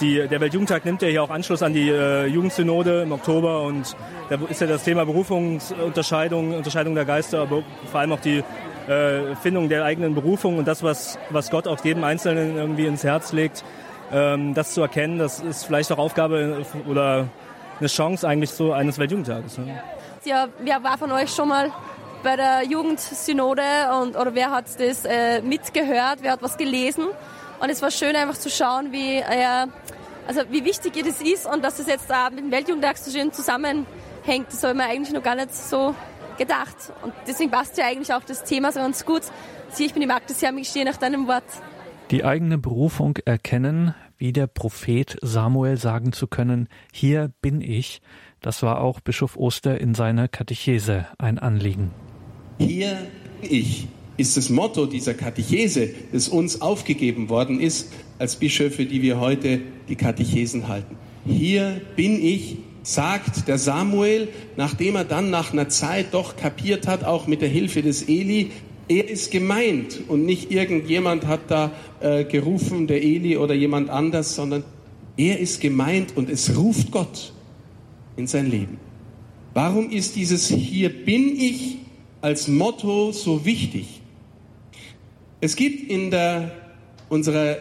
[0.00, 3.96] die, der Weltjugendtag nimmt ja hier auch Anschluss an die äh, Jugendsynode im Oktober und
[4.28, 8.42] da ist ja das Thema Berufungsunterscheidung, Unterscheidung der Geister, aber vor allem auch die
[8.88, 13.04] äh, Findung der eigenen Berufung und das, was, was Gott auch jedem Einzelnen irgendwie ins
[13.04, 13.64] Herz legt,
[14.12, 17.28] ähm, das zu erkennen, das ist vielleicht auch Aufgabe oder
[17.78, 19.58] eine Chance eigentlich so eines Weltjugendtages.
[19.58, 19.80] Ne?
[20.24, 21.70] Ja, wer war von euch schon mal
[22.22, 23.62] bei der Jugendsynode
[24.00, 27.06] und oder wer hat das äh, mitgehört, wer hat was gelesen?
[27.60, 29.66] Und es war schön einfach zu schauen, wie, äh,
[30.26, 33.32] also wie wichtig das ist und dass das jetzt da mit dem Weltjugendtag so schön
[33.32, 33.86] zusammenhängt.
[34.48, 35.94] Das habe ich mir eigentlich noch gar nicht so
[36.38, 36.76] gedacht.
[37.02, 39.22] Und deswegen passt ja eigentlich auch das Thema so ganz gut.
[39.70, 41.44] Sieh, ich bin die Magd des Herrn, ich stehe nach deinem Wort.
[42.10, 48.00] Die eigene Berufung erkennen, wie der Prophet Samuel sagen zu können, hier bin ich,
[48.40, 51.90] das war auch Bischof Oster in seiner Katechese ein Anliegen.
[52.58, 52.98] Hier
[53.40, 59.02] bin ich ist das Motto dieser Katechese, das uns aufgegeben worden ist, als Bischöfe, die
[59.02, 60.96] wir heute die Katechesen halten.
[61.26, 67.02] Hier bin ich, sagt der Samuel, nachdem er dann nach einer Zeit doch kapiert hat,
[67.04, 68.50] auch mit der Hilfe des Eli,
[68.86, 74.34] er ist gemeint und nicht irgendjemand hat da äh, gerufen, der Eli oder jemand anders,
[74.34, 74.62] sondern
[75.16, 77.32] er ist gemeint und es ruft Gott
[78.16, 78.78] in sein Leben.
[79.54, 81.78] Warum ist dieses Hier bin ich
[82.20, 83.93] als Motto so wichtig?
[85.44, 86.52] Es gibt in der,
[87.10, 87.58] unserer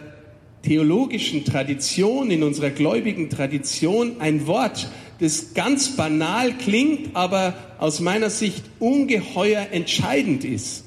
[0.62, 8.30] theologischen Tradition, in unserer gläubigen Tradition ein Wort, das ganz banal klingt, aber aus meiner
[8.30, 10.86] Sicht ungeheuer entscheidend ist.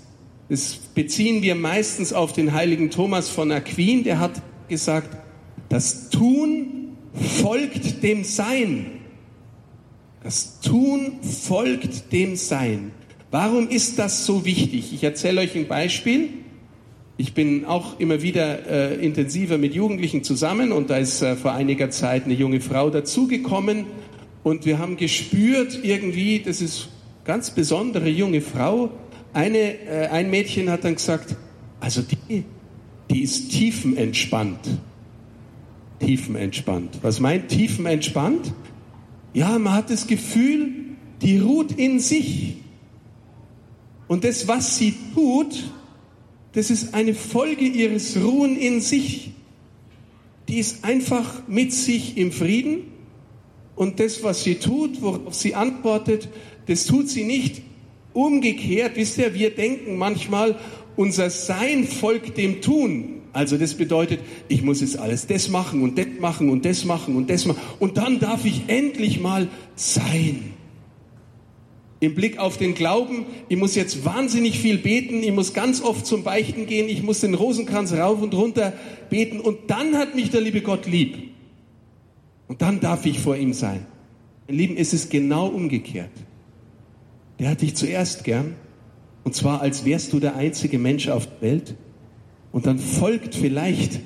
[0.49, 5.19] Das beziehen wir meistens auf den heiligen Thomas von Aquin, der hat gesagt,
[5.69, 6.97] das Tun
[7.43, 8.87] folgt dem Sein.
[10.23, 12.93] Das Tun folgt dem Sein.
[13.31, 14.95] Warum ist das so wichtig?
[14.95, 16.31] Ich erzähle euch ein Beispiel.
[17.19, 21.53] Ich bin auch immer wieder äh, intensiver mit Jugendlichen zusammen und da ist äh, vor
[21.53, 23.87] einiger Zeit eine junge Frau dazugekommen
[24.43, 26.89] und wir haben gespürt irgendwie, das ist
[27.25, 28.91] ganz besondere junge Frau.
[29.33, 31.35] Eine, äh, ein Mädchen hat dann gesagt,
[31.81, 32.45] also die,
[33.11, 34.61] die ist tiefenentspannt.
[36.01, 36.99] Tiefenentspannt.
[37.01, 38.53] Was meint tiefenentspannt?
[39.33, 40.69] Ja, man hat das Gefühl,
[41.23, 42.57] die ruht in sich.
[44.07, 45.65] Und das, was sie tut,
[46.57, 49.33] das ist eine Folge ihres Ruhen in sich.
[50.49, 52.79] Die ist einfach mit sich im Frieden
[53.75, 56.31] und das, was sie tut, worauf sie antwortet,
[56.67, 57.61] das tut sie nicht
[58.15, 58.93] umgekehrt.
[58.97, 60.59] Wisst ihr, wir denken manchmal,
[60.97, 63.21] unser Sein folgt dem Tun.
[63.35, 67.17] Also das bedeutet, ich muss jetzt alles das machen und das machen und das machen
[67.17, 67.61] und das machen.
[67.81, 70.55] Und dann darf ich endlich mal sein.
[71.99, 76.05] Im Blick auf den Glauben, ich muss jetzt wahnsinnig viel beten, ich muss ganz oft
[76.05, 78.75] zum Beichten gehen, ich muss den Rosenkranz rauf und runter
[79.09, 81.17] beten und dann hat mich der liebe Gott lieb.
[82.49, 83.87] Und dann darf ich vor ihm sein.
[84.47, 86.11] Mein Lieben, ist es genau umgekehrt.
[87.39, 88.57] Der hat dich zuerst gern
[89.25, 91.75] und zwar als wärst du der einzige Mensch auf der Welt
[92.53, 94.01] und dann folgt vielleicht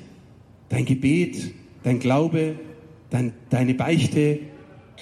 [0.69, 2.55] dein Gebet, dein Glaube,
[3.09, 4.39] dein, deine Beichte,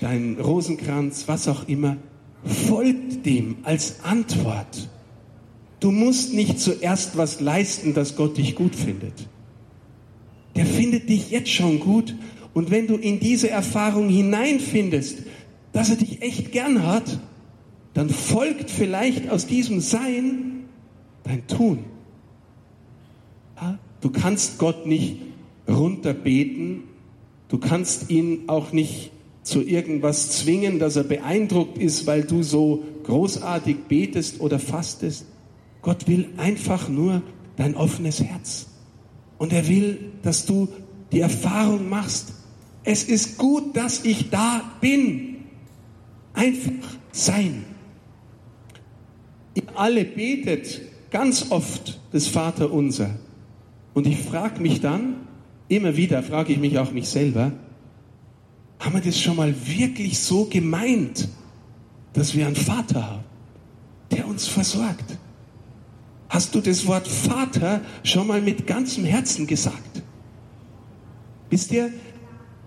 [0.02, 1.98] dein Rosenkranz, was auch immer,
[2.46, 4.90] folgt dem als Antwort.
[5.80, 9.28] Du musst nicht zuerst was leisten, dass Gott dich gut findet.
[10.56, 12.16] Der findet dich jetzt schon gut.
[12.54, 15.20] Und wenn du in diese Erfahrung hineinfindest,
[15.72, 17.20] dass er dich echt gern hat,
[17.94, 20.66] dann folgt vielleicht aus diesem Sein
[21.24, 21.86] dein Tun.
[24.02, 25.18] Du kannst Gott nicht
[25.68, 26.84] runterbeten.
[27.50, 29.12] Du kannst ihn auch nicht
[29.50, 35.26] zu irgendwas zwingen, dass er beeindruckt ist, weil du so großartig betest oder fastest.
[35.82, 37.22] Gott will einfach nur
[37.58, 38.68] dein offenes Herz.
[39.38, 40.68] Und er will, dass du
[41.12, 42.34] die Erfahrung machst,
[42.84, 45.38] es ist gut, dass ich da bin.
[46.34, 47.66] Einfach sein.
[49.56, 50.82] Ihr alle betet
[51.12, 53.16] ganz oft das Vaterunser.
[53.94, 55.16] Und ich frage mich dann,
[55.68, 57.54] immer wieder frage ich mich auch mich selber,
[58.80, 61.28] haben wir das schon mal wirklich so gemeint,
[62.14, 63.24] dass wir einen Vater haben,
[64.12, 65.18] der uns versorgt?
[66.30, 70.04] Hast du das Wort Vater schon mal mit ganzem Herzen gesagt?
[71.50, 71.92] Wisst ihr,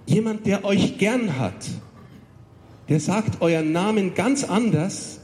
[0.07, 1.55] jemand, der euch gern hat,
[2.89, 5.21] der sagt euren Namen ganz anders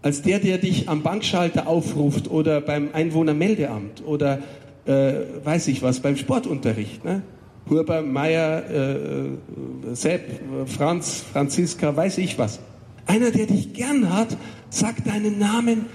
[0.00, 4.40] als der, der dich am Bankschalter aufruft oder beim Einwohnermeldeamt oder
[4.84, 5.14] äh,
[5.44, 7.04] weiß ich was, beim Sportunterricht.
[7.04, 7.22] Ne?
[7.68, 12.60] Huber, Meier, äh, Sepp, Franz, Franziska, weiß ich was.
[13.06, 14.36] Einer, der dich gern hat,
[14.70, 15.86] sagt deinen Namen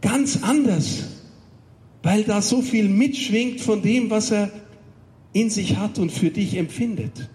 [0.00, 1.04] ganz anders,
[2.02, 4.50] weil da so viel mitschwingt von dem, was er
[5.32, 7.28] in sich hat und für dich empfindet.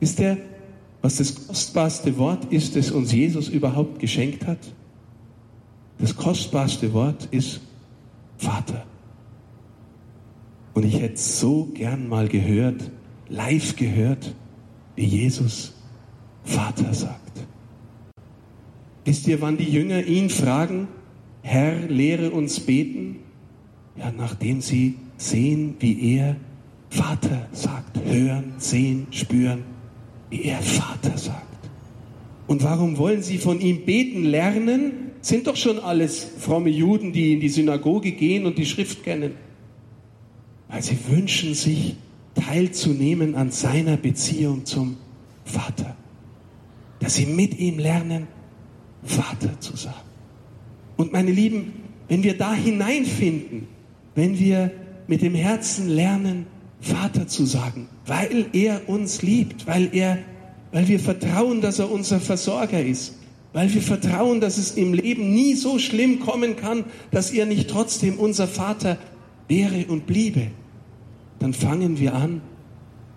[0.00, 0.38] Ist der,
[1.02, 4.58] was das kostbarste Wort ist, das uns Jesus überhaupt geschenkt hat?
[5.98, 7.60] Das kostbarste Wort ist
[8.36, 8.84] Vater.
[10.78, 12.92] Und ich hätte so gern mal gehört,
[13.28, 14.32] live gehört,
[14.94, 15.74] wie Jesus
[16.44, 17.44] Vater sagt.
[19.04, 20.86] Wisst ihr, wann die Jünger ihn fragen,
[21.42, 23.16] Herr, lehre uns beten?
[23.96, 26.36] Ja, nachdem sie sehen, wie er
[26.90, 29.64] Vater sagt, hören, sehen, spüren,
[30.30, 31.58] wie er Vater sagt.
[32.46, 34.92] Und warum wollen sie von ihm beten lernen?
[35.22, 39.47] Sind doch schon alles fromme Juden, die in die Synagoge gehen und die Schrift kennen
[40.68, 41.96] weil sie wünschen sich
[42.34, 44.96] teilzunehmen an seiner Beziehung zum
[45.44, 45.96] Vater.
[47.00, 48.26] Dass sie mit ihm lernen,
[49.02, 49.96] Vater zu sagen.
[50.96, 51.72] Und meine Lieben,
[52.08, 53.68] wenn wir da hineinfinden,
[54.14, 54.70] wenn wir
[55.06, 56.46] mit dem Herzen lernen,
[56.80, 60.18] Vater zu sagen, weil er uns liebt, weil er,
[60.72, 63.14] weil wir vertrauen, dass er unser Versorger ist,
[63.52, 67.70] weil wir vertrauen, dass es im Leben nie so schlimm kommen kann, dass er nicht
[67.70, 68.98] trotzdem unser Vater
[69.48, 70.48] wäre und bliebe,
[71.38, 72.40] dann fangen wir an,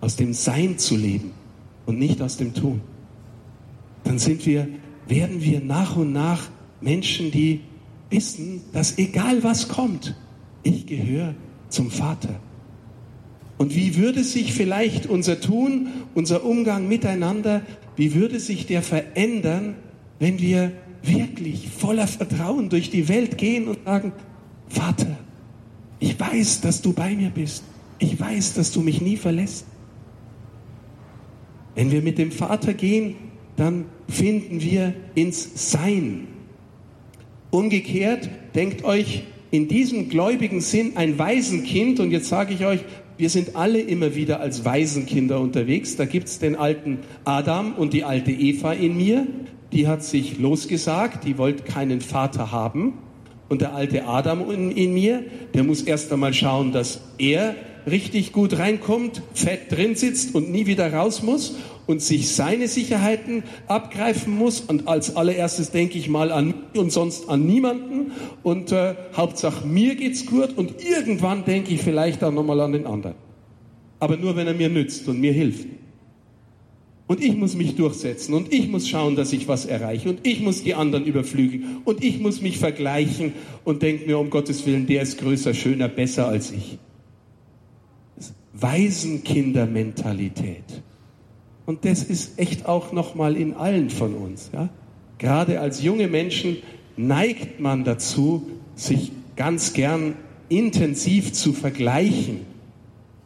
[0.00, 1.30] aus dem Sein zu leben
[1.86, 2.80] und nicht aus dem Tun.
[4.04, 4.68] Dann sind wir,
[5.06, 7.60] werden wir nach und nach Menschen, die
[8.10, 10.16] wissen, dass egal was kommt,
[10.62, 11.34] ich gehöre
[11.68, 12.40] zum Vater.
[13.58, 17.62] Und wie würde sich vielleicht unser Tun, unser Umgang miteinander,
[17.96, 19.76] wie würde sich der verändern,
[20.18, 24.12] wenn wir wirklich voller Vertrauen durch die Welt gehen und sagen,
[24.68, 25.18] Vater,
[26.02, 27.62] ich weiß, dass du bei mir bist.
[28.00, 29.66] Ich weiß, dass du mich nie verlässt.
[31.76, 33.14] Wenn wir mit dem Vater gehen,
[33.54, 36.26] dann finden wir ins Sein.
[37.52, 42.80] Umgekehrt, denkt euch in diesem gläubigen Sinn ein Waisenkind, und jetzt sage ich euch,
[43.16, 45.94] wir sind alle immer wieder als Waisenkinder unterwegs.
[45.94, 49.24] Da gibt es den alten Adam und die alte Eva in mir.
[49.70, 52.94] Die hat sich losgesagt, die wollte keinen Vater haben.
[53.52, 57.54] Und der alte Adam in, in mir, der muss erst einmal schauen, dass er
[57.86, 61.56] richtig gut reinkommt, fett drin sitzt und nie wieder raus muss.
[61.86, 64.60] und sich seine Sicherheiten abgreifen muss.
[64.62, 68.12] Und als allererstes denke ich mal an mich und sonst an niemanden.
[68.42, 70.56] Und äh, Hauptsache mir geht's gut.
[70.56, 73.16] Und irgendwann denke ich vielleicht auch nochmal an den anderen.
[73.98, 75.66] Aber nur, wenn er mir nützt und mir hilft.
[77.06, 80.40] Und ich muss mich durchsetzen und ich muss schauen, dass ich was erreiche und ich
[80.40, 83.32] muss die anderen überflügeln und ich muss mich vergleichen
[83.64, 86.78] und denke mir, um Gottes Willen, der ist größer, schöner, besser als ich.
[88.54, 90.82] Waisenkindermentalität.
[91.66, 94.50] Und das ist echt auch nochmal in allen von uns.
[94.52, 94.68] Ja?
[95.18, 96.58] Gerade als junge Menschen
[96.96, 100.14] neigt man dazu, sich ganz gern
[100.48, 102.51] intensiv zu vergleichen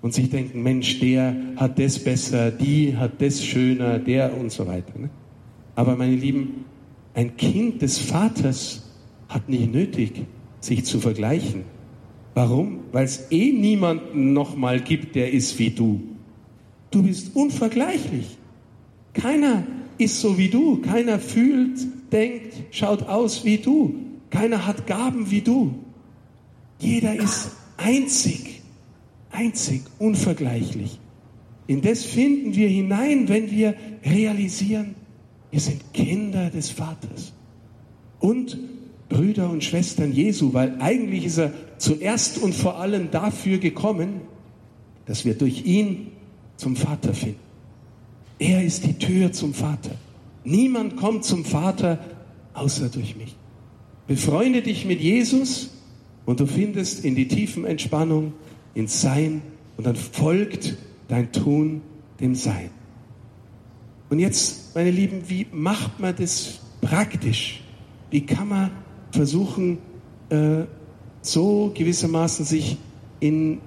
[0.06, 4.64] und sich denken, Mensch, der hat das besser, die hat das schöner, der und so
[4.64, 4.96] weiter.
[4.96, 5.10] Ne?
[5.74, 6.64] Aber meine Lieben,
[7.12, 8.88] ein Kind des Vaters
[9.28, 10.12] hat nicht nötig,
[10.60, 11.64] sich zu vergleichen.
[12.34, 12.84] Warum?
[12.92, 16.00] Weil es eh niemanden nochmal gibt, der ist wie du.
[16.92, 18.38] Du bist unvergleichlich.
[19.12, 19.64] Keiner
[19.98, 20.76] ist so wie du.
[20.82, 21.80] Keiner fühlt,
[22.12, 23.96] denkt, schaut aus wie du.
[24.30, 25.74] Keiner hat Gaben wie du.
[26.78, 28.55] Jeder ist einzig,
[29.36, 30.98] einzig, unvergleichlich.
[31.66, 34.94] In das finden wir hinein, wenn wir realisieren,
[35.50, 37.32] wir sind Kinder des Vaters.
[38.20, 38.58] Und
[39.08, 44.20] Brüder und Schwestern Jesu, weil eigentlich ist er zuerst und vor allem dafür gekommen,
[45.06, 46.08] dass wir durch ihn
[46.56, 47.38] zum Vater finden.
[48.38, 49.92] Er ist die Tür zum Vater.
[50.44, 51.98] Niemand kommt zum Vater
[52.54, 53.34] außer durch mich.
[54.06, 55.70] Befreunde dich mit Jesus
[56.24, 58.32] und du findest in die tiefen Entspannung,
[58.76, 59.42] ins Sein
[59.76, 60.76] und dann folgt
[61.08, 61.80] dein Tun
[62.20, 62.70] dem Sein.
[64.08, 67.62] Und jetzt, meine Lieben, wie macht man das praktisch?
[68.10, 68.70] Wie kann man
[69.10, 69.78] versuchen,
[70.28, 70.64] äh,
[71.22, 72.76] so gewissermaßen sich
[73.18, 73.58] in,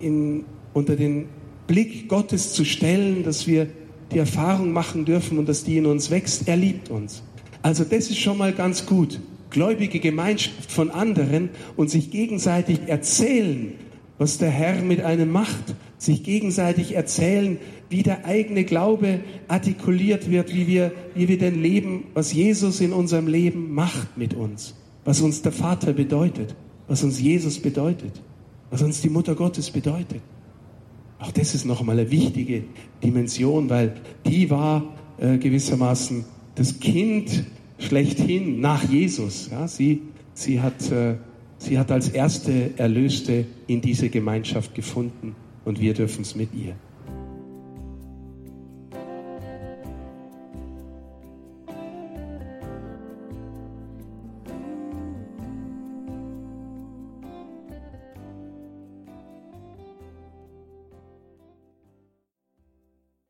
[0.00, 1.26] in, unter den
[1.66, 3.68] Blick Gottes zu stellen, dass wir
[4.12, 6.46] die Erfahrung machen dürfen und dass die in uns wächst.
[6.46, 7.22] Er liebt uns.
[7.62, 9.20] Also das ist schon mal ganz gut.
[9.50, 13.72] Gläubige Gemeinschaft von anderen und sich gegenseitig erzählen,
[14.18, 15.74] was der Herr mit einem macht.
[15.98, 22.04] Sich gegenseitig erzählen, wie der eigene Glaube artikuliert wird, wie wir, wie wir denn leben,
[22.14, 24.74] was Jesus in unserem Leben macht mit uns
[25.06, 26.54] was uns der Vater bedeutet,
[26.88, 28.20] was uns Jesus bedeutet,
[28.70, 30.20] was uns die Mutter Gottes bedeutet.
[31.18, 32.64] Auch das ist nochmal eine wichtige
[33.02, 33.94] Dimension, weil
[34.26, 34.82] die war
[35.18, 36.24] äh, gewissermaßen
[36.56, 37.44] das Kind
[37.78, 39.48] schlechthin nach Jesus.
[39.50, 40.02] Ja, sie,
[40.34, 41.16] sie, hat, äh,
[41.58, 46.74] sie hat als erste Erlöste in diese Gemeinschaft gefunden und wir dürfen es mit ihr.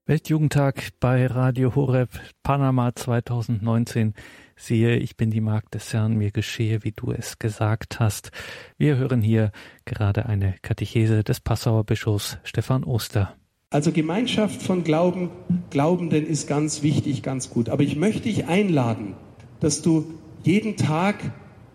[0.09, 2.11] Weltjugendtag bei Radio Horeb
[2.45, 4.15] Panama 2019.
[4.55, 8.31] Siehe, ich bin die Magd des Herrn, mir geschehe, wie du es gesagt hast.
[8.79, 9.51] Wir hören hier
[9.85, 13.35] gerade eine Katechese des Passauer Bischofs Stefan Oster.
[13.71, 15.31] Also Gemeinschaft von Glauben,
[15.71, 17.69] Glaubenden ist ganz wichtig, ganz gut.
[17.69, 19.15] Aber ich möchte dich einladen,
[19.59, 20.15] dass du
[20.45, 21.17] jeden Tag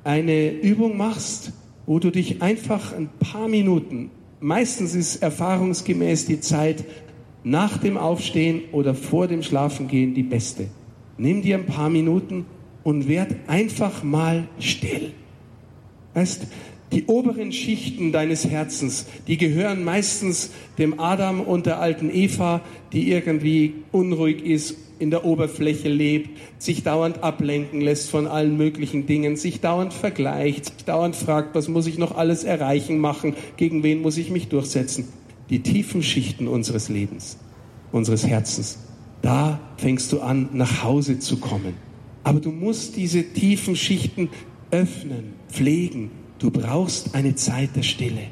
[0.06, 1.52] eine Übung machst,
[1.86, 6.86] wo du dich einfach ein paar Minuten, meistens ist erfahrungsgemäß die Zeit
[7.44, 10.68] nach dem Aufstehen oder vor dem Schlafengehen die beste.
[11.18, 12.46] Nimm dir ein paar Minuten
[12.84, 15.12] und werd einfach mal still.
[16.14, 16.48] Weißt,
[16.92, 23.10] die oberen Schichten deines Herzens, die gehören meistens dem Adam und der alten Eva, die
[23.10, 29.36] irgendwie unruhig ist, in der Oberfläche lebt, sich dauernd ablenken lässt von allen möglichen Dingen,
[29.36, 34.02] sich dauernd vergleicht, sich dauernd fragt, was muss ich noch alles erreichen, machen, gegen wen
[34.02, 35.08] muss ich mich durchsetzen
[35.52, 37.38] die tiefen Schichten unseres Lebens,
[37.92, 38.80] unseres Herzens.
[39.22, 41.76] Da fängst du an, nach Hause zu kommen.
[42.24, 44.30] Aber du musst diese tiefen Schichten
[44.72, 46.10] öffnen, pflegen.
[46.40, 48.28] Du brauchst eine Zeit der Stille.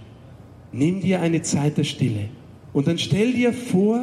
[0.72, 2.30] Nimm dir eine Zeit der Stille.
[2.74, 4.02] Und dann stell dir vor,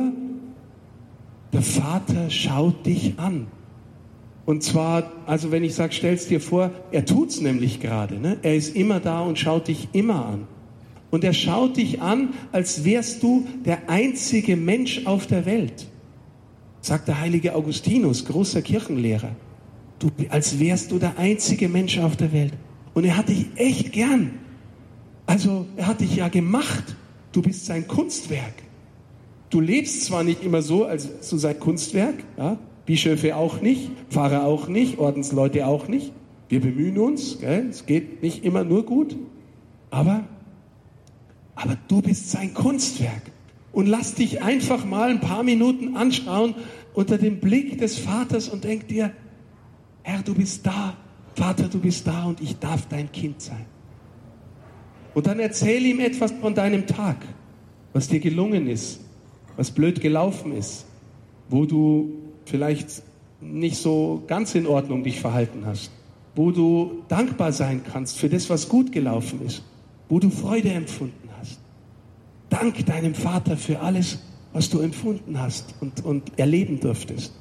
[1.52, 3.46] der Vater schaut dich an.
[4.44, 8.20] Und zwar, also wenn ich sage, stell's dir vor, er tut's nämlich gerade.
[8.20, 8.36] Ne?
[8.42, 10.46] Er ist immer da und schaut dich immer an.
[11.10, 15.86] Und er schaut dich an, als wärst du der einzige Mensch auf der Welt.
[16.80, 19.30] Sagt der heilige Augustinus, großer Kirchenlehrer.
[19.98, 22.52] Du, als wärst du der einzige Mensch auf der Welt.
[22.94, 24.32] Und er hat dich echt gern.
[25.26, 26.96] Also er hat dich ja gemacht.
[27.32, 28.54] Du bist sein Kunstwerk.
[29.50, 32.58] Du lebst zwar nicht immer so, als du sein Kunstwerk, ja?
[32.84, 36.12] Bischöfe auch nicht, Pfarrer auch nicht, Ordensleute auch nicht.
[36.48, 37.66] Wir bemühen uns, gell?
[37.68, 39.16] es geht nicht immer nur gut,
[39.90, 40.24] aber
[41.56, 43.22] aber du bist sein Kunstwerk.
[43.72, 46.54] Und lass dich einfach mal ein paar Minuten anschauen
[46.94, 49.12] unter dem Blick des Vaters und denk dir,
[50.02, 50.96] Herr, du bist da,
[51.34, 53.66] Vater, du bist da und ich darf dein Kind sein.
[55.12, 57.16] Und dann erzähl ihm etwas von deinem Tag,
[57.92, 59.00] was dir gelungen ist,
[59.56, 60.86] was blöd gelaufen ist,
[61.48, 62.12] wo du
[62.44, 63.02] vielleicht
[63.40, 65.90] nicht so ganz in Ordnung dich verhalten hast,
[66.34, 69.62] wo du dankbar sein kannst für das, was gut gelaufen ist,
[70.08, 71.25] wo du Freude empfunden hast.
[72.58, 74.18] Dank deinem Vater für alles,
[74.54, 77.34] was du empfunden hast und, und erleben durftest.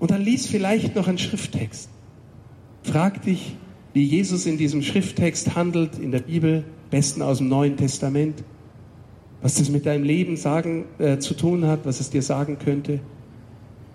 [0.00, 1.88] Und dann lies vielleicht noch einen Schrifttext.
[2.82, 3.56] Frag dich,
[3.92, 8.42] wie Jesus in diesem Schrifttext handelt, in der Bibel, besten aus dem Neuen Testament,
[9.42, 12.98] was das mit deinem Leben sagen, äh, zu tun hat, was es dir sagen könnte.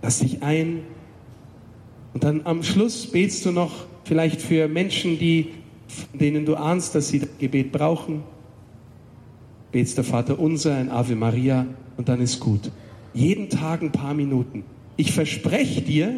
[0.02, 0.84] Lass dich ein.
[2.14, 5.50] Und dann am Schluss betst du noch vielleicht für Menschen, die,
[6.14, 8.24] denen du ahnst, dass sie das Gebet brauchen.
[9.76, 11.68] Betst der Vater unser, ein Ave Maria
[11.98, 12.72] und dann ist gut.
[13.14, 14.64] Jeden Tag ein paar Minuten.
[14.96, 16.14] Ich verspreche dir,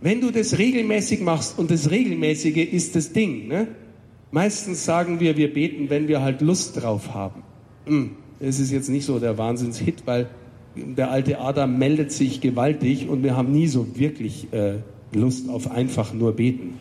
[0.00, 3.68] wenn du das regelmäßig machst, und das Regelmäßige ist das Ding, ne?
[4.30, 7.42] meistens sagen wir, wir beten, wenn wir halt Lust drauf haben.
[7.84, 10.30] Hm, es ist jetzt nicht so der Wahnsinnshit, weil
[10.74, 14.76] der alte Adam meldet sich gewaltig und wir haben nie so wirklich äh,
[15.12, 16.78] Lust auf einfach nur beten.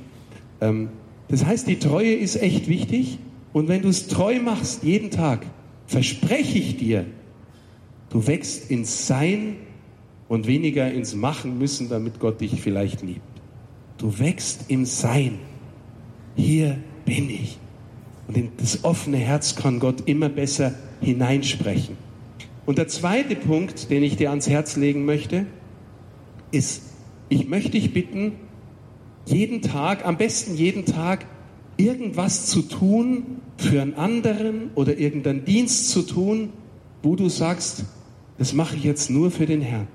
[0.62, 0.88] Ähm,
[1.28, 3.20] das heißt, die Treue ist echt wichtig
[3.52, 5.42] und wenn du es treu machst, jeden Tag,
[5.90, 7.06] verspreche ich dir,
[8.12, 9.56] du wächst ins Sein
[10.28, 13.22] und weniger ins Machen müssen, damit Gott dich vielleicht liebt.
[13.98, 15.40] Du wächst im Sein.
[16.36, 17.58] Hier bin ich.
[18.28, 21.98] Und in das offene Herz kann Gott immer besser hineinsprechen.
[22.68, 25.48] Und der zweite Punkt, den ich dir ans Herz legen möchte,
[26.52, 26.84] ist,
[27.30, 28.34] ich möchte dich bitten,
[29.26, 31.26] jeden Tag, am besten jeden Tag,
[31.78, 36.50] irgendwas zu tun für einen anderen oder irgendeinen Dienst zu tun,
[37.04, 37.84] wo du sagst,
[38.38, 39.88] das mache ich jetzt nur für den Herrn.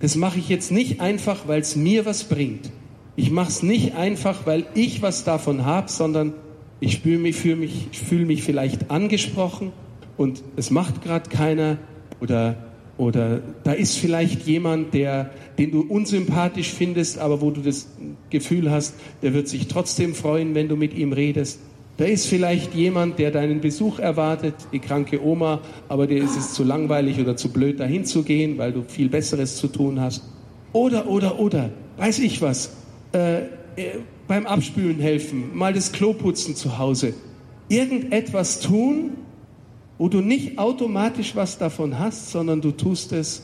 [0.00, 2.70] Das mache ich jetzt nicht einfach, weil es mir was bringt.
[3.14, 6.34] Ich mache es nicht einfach, weil ich was davon habe, sondern
[6.80, 9.72] ich fühle mich, fühl mich, fühl mich vielleicht angesprochen
[10.16, 11.78] und es macht gerade keiner
[12.20, 12.56] oder,
[12.98, 17.88] oder da ist vielleicht jemand, der, den du unsympathisch findest, aber wo du das
[18.30, 21.60] Gefühl hast, der wird sich trotzdem freuen, wenn du mit ihm redest.
[21.98, 26.54] Da ist vielleicht jemand, der deinen Besuch erwartet, die kranke Oma, aber dir ist es
[26.54, 30.22] zu langweilig oder zu blöd, dahin zu gehen, weil du viel Besseres zu tun hast.
[30.72, 32.72] Oder, oder, oder, weiß ich was,
[33.12, 33.46] äh, äh,
[34.26, 37.12] beim Abspülen helfen, mal das Klo putzen zu Hause.
[37.68, 39.10] Irgendetwas tun,
[39.98, 43.42] wo du nicht automatisch was davon hast, sondern du tust es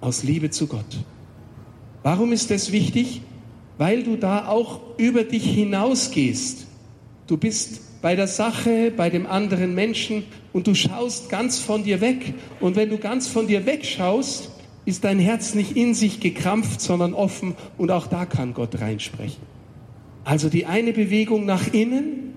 [0.00, 0.98] aus Liebe zu Gott.
[2.02, 3.22] Warum ist das wichtig?
[3.78, 6.66] Weil du da auch über dich hinausgehst
[7.26, 12.00] Du bist bei der Sache, bei dem anderen Menschen und du schaust ganz von dir
[12.00, 12.34] weg.
[12.60, 14.50] Und wenn du ganz von dir wegschaust,
[14.84, 19.42] ist dein Herz nicht in sich gekrampft, sondern offen und auch da kann Gott reinsprechen.
[20.24, 22.34] Also die eine Bewegung nach innen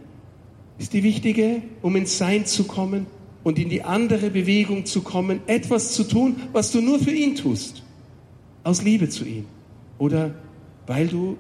[0.78, 3.08] ist die wichtige, um ins Sein zu kommen
[3.44, 7.36] und in die andere Bewegung zu kommen, etwas zu tun, was du nur für ihn
[7.36, 7.84] tust,
[8.64, 9.46] aus Liebe zu ihm
[9.98, 10.36] oder
[10.88, 11.38] weil du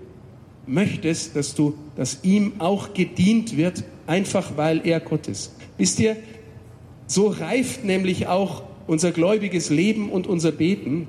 [0.67, 5.55] möchtest, dass du, dass ihm auch gedient wird, einfach weil er Gott ist.
[5.77, 6.15] Wisst ihr,
[7.07, 11.07] so reift nämlich auch unser gläubiges Leben und unser Beten,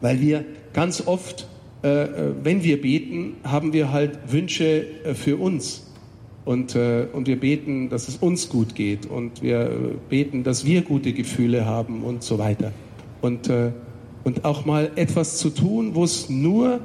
[0.00, 1.46] weil wir ganz oft,
[1.82, 5.86] äh, äh wenn wir beten, haben wir halt Wünsche äh, für uns.
[6.44, 9.06] Und, äh, und wir beten, dass es uns gut geht.
[9.06, 9.76] Und wir äh,
[10.08, 12.72] beten, dass wir gute Gefühle haben und so weiter.
[13.20, 13.70] Und, äh,
[14.24, 16.80] und auch mal etwas zu tun, wo es nur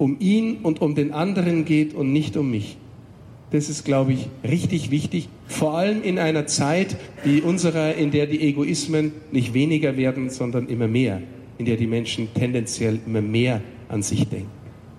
[0.00, 2.78] um ihn und um den anderen geht und nicht um mich.
[3.50, 8.26] Das ist, glaube ich, richtig wichtig, vor allem in einer Zeit wie unserer, in der
[8.26, 11.20] die Egoismen nicht weniger werden, sondern immer mehr,
[11.58, 14.48] in der die Menschen tendenziell immer mehr an sich denken.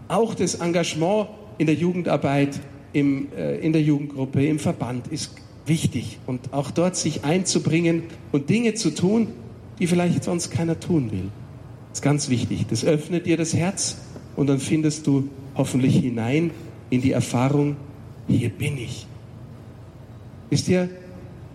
[0.07, 2.59] Auch das Engagement in der Jugendarbeit,
[2.93, 5.33] im, äh, in der Jugendgruppe, im Verband ist
[5.65, 9.29] wichtig und auch dort sich einzubringen und Dinge zu tun,
[9.79, 11.29] die vielleicht sonst keiner tun will.
[11.91, 12.67] Ist ganz wichtig.
[12.69, 13.97] Das öffnet dir das Herz
[14.35, 16.51] und dann findest du hoffentlich hinein
[16.89, 17.75] in die Erfahrung,
[18.27, 19.07] hier bin ich.
[20.49, 20.89] Wisst ihr,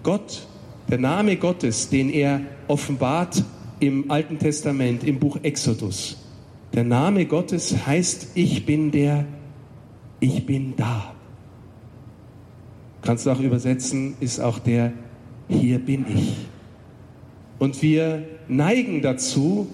[0.03, 0.47] Gott,
[0.89, 3.45] der Name Gottes, den er offenbart
[3.81, 6.16] im Alten Testament, im Buch Exodus,
[6.74, 9.24] der Name Gottes heißt, ich bin der,
[10.20, 11.14] ich bin da.
[13.03, 14.93] Kannst du auch übersetzen, ist auch der,
[15.49, 16.35] hier bin ich.
[17.59, 19.68] Und wir neigen dazu,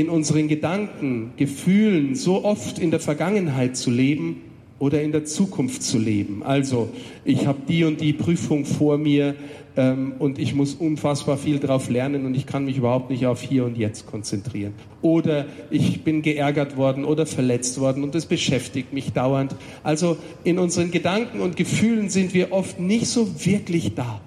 [0.00, 4.40] in unseren Gedanken, Gefühlen so oft in der Vergangenheit zu leben
[4.78, 6.42] oder in der Zukunft zu leben.
[6.42, 6.88] Also
[7.22, 9.34] ich habe die und die Prüfung vor mir
[9.76, 13.42] ähm, und ich muss unfassbar viel darauf lernen und ich kann mich überhaupt nicht auf
[13.42, 14.72] hier und jetzt konzentrieren.
[15.02, 19.54] Oder ich bin geärgert worden oder verletzt worden und das beschäftigt mich dauernd.
[19.82, 24.22] Also in unseren Gedanken und Gefühlen sind wir oft nicht so wirklich da.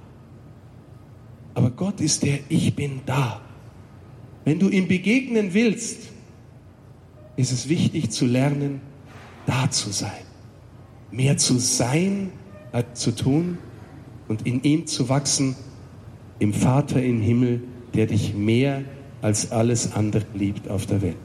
[1.55, 3.41] Aber Gott ist der Ich bin da.
[4.45, 6.09] Wenn du ihm begegnen willst,
[7.35, 8.81] ist es wichtig zu lernen,
[9.45, 10.11] da zu sein
[11.13, 12.31] mehr zu sein
[12.71, 13.59] als zu tun
[14.27, 15.55] und in ihm zu wachsen,
[16.39, 17.61] im Vater im Himmel,
[17.93, 18.83] der dich mehr
[19.21, 21.15] als alles andere liebt auf der Welt.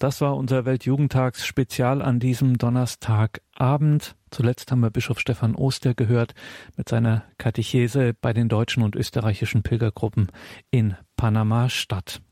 [0.00, 4.16] Das war unser Weltjugendtags-Spezial an diesem Donnerstagabend.
[4.30, 6.32] Zuletzt haben wir Bischof Stefan Oster gehört
[6.78, 10.32] mit seiner Katechese bei den deutschen und österreichischen Pilgergruppen
[10.70, 12.22] in Panama-Stadt.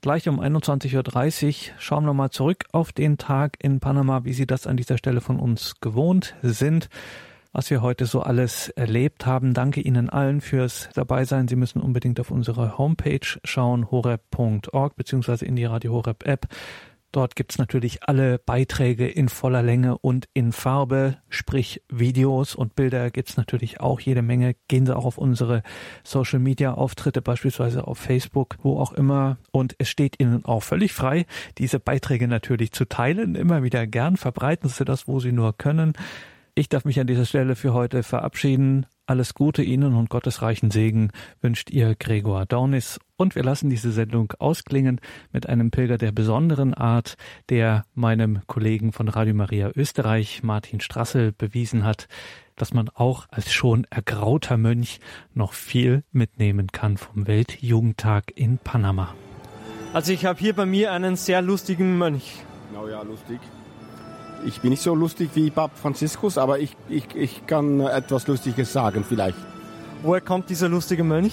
[0.00, 4.48] Gleich um 21.30 Uhr schauen wir mal zurück auf den Tag in Panama, wie Sie
[4.48, 6.88] das an dieser Stelle von uns gewohnt sind
[7.54, 9.52] was wir heute so alles erlebt haben.
[9.52, 11.48] Danke Ihnen allen fürs Dabeisein.
[11.48, 16.48] Sie müssen unbedingt auf unsere Homepage schauen, horeb.org, beziehungsweise in die Radio Horeb App.
[17.12, 23.10] Dort gibt's natürlich alle Beiträge in voller Länge und in Farbe, sprich Videos und Bilder
[23.10, 24.56] gibt's natürlich auch jede Menge.
[24.66, 25.62] Gehen Sie auch auf unsere
[26.04, 29.36] Social Media Auftritte, beispielsweise auf Facebook, wo auch immer.
[29.50, 31.26] Und es steht Ihnen auch völlig frei,
[31.58, 33.34] diese Beiträge natürlich zu teilen.
[33.34, 35.92] Immer wieder gern verbreiten Sie das, wo Sie nur können.
[36.54, 38.86] Ich darf mich an dieser Stelle für heute verabschieden.
[39.12, 41.10] Alles Gute Ihnen und Gottes reichen Segen
[41.42, 42.98] wünscht Ihr Gregor Dornis.
[43.18, 45.02] Und wir lassen diese Sendung ausklingen
[45.32, 47.18] mit einem Pilger der besonderen Art,
[47.50, 52.08] der meinem Kollegen von Radio Maria Österreich, Martin Strassel, bewiesen hat,
[52.56, 54.98] dass man auch als schon ergrauter Mönch
[55.34, 59.14] noch viel mitnehmen kann vom Weltjugendtag in Panama.
[59.92, 62.46] Also ich habe hier bei mir einen sehr lustigen Mönch.
[62.70, 63.40] Genau, ja, lustig.
[64.44, 68.72] Ich bin nicht so lustig wie Papst Franziskus, aber ich, ich, ich kann etwas Lustiges
[68.72, 69.36] sagen vielleicht.
[70.02, 71.32] Woher kommt dieser lustige Mönch?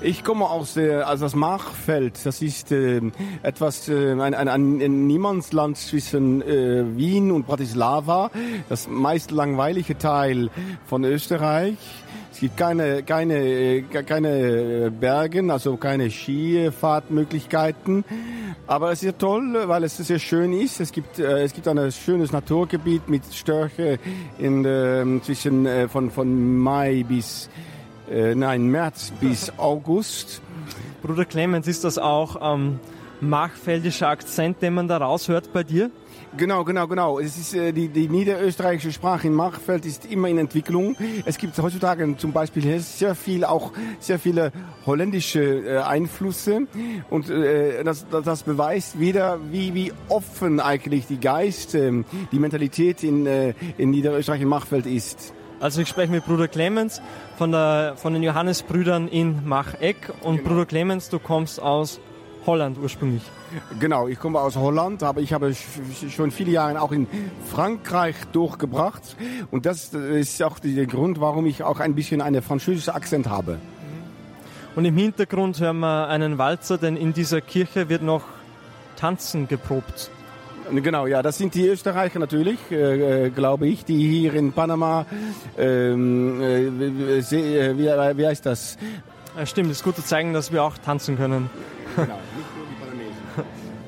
[0.00, 2.24] Ich komme aus äh, also das Machfeld.
[2.24, 3.00] Das ist äh,
[3.42, 8.30] etwas äh, ein, ein, ein Niemandsland zwischen äh, Wien und Bratislava.
[8.68, 10.50] Das meist langweilige Teil
[10.86, 11.76] von Österreich.
[12.38, 18.04] Es gibt keine, keine, keine Bergen, also keine Skifahrtmöglichkeiten.
[18.68, 20.78] Aber es ist toll, weil es sehr schön ist.
[20.78, 23.98] Es gibt, äh, es gibt ein schönes Naturgebiet mit Störche
[24.38, 27.50] in, äh, zwischen äh, von, von Mai bis
[28.08, 30.40] äh, nein, März bis August.
[31.02, 32.78] Bruder Clemens, ist das auch ähm,
[33.20, 35.90] machfeldischer Akzent, den man da raushört bei dir?
[36.36, 37.18] Genau, genau, genau.
[37.18, 40.96] Es ist, äh, die, die niederösterreichische Sprache in Machfeld ist immer in Entwicklung.
[41.24, 44.52] Es gibt heutzutage zum Beispiel sehr viel, auch sehr viele
[44.86, 46.66] holländische äh, Einflüsse.
[47.10, 53.02] Und äh, das, das beweist wieder, wie, wie offen eigentlich die Geist, äh, die Mentalität
[53.02, 55.32] in, äh, in Niederösterreich in Machfeld ist.
[55.60, 57.02] Also ich spreche mit Bruder Clemens
[57.36, 59.96] von, der, von den Johannesbrüdern in Macheck.
[60.22, 60.50] Und genau.
[60.50, 62.00] Bruder Clemens, du kommst aus
[62.48, 63.22] Holland ursprünglich.
[63.78, 65.54] Genau, ich komme aus Holland, aber ich habe
[66.10, 67.06] schon viele Jahre auch in
[67.44, 69.02] Frankreich durchgebracht.
[69.50, 73.58] Und das ist auch der Grund, warum ich auch ein bisschen einen französischen Akzent habe.
[74.74, 78.22] Und im Hintergrund hören wir einen Walzer, denn in dieser Kirche wird noch
[78.96, 80.10] Tanzen geprobt.
[80.72, 85.04] Genau, ja, das sind die Österreicher natürlich, äh, äh glaube ich, die hier in Panama,
[85.58, 88.76] ähm, äh, äh, wie, wie heißt das?
[89.36, 91.50] Ja, stimmt, es ist gut zu zeigen, dass wir auch tanzen können.
[91.96, 92.18] Genau,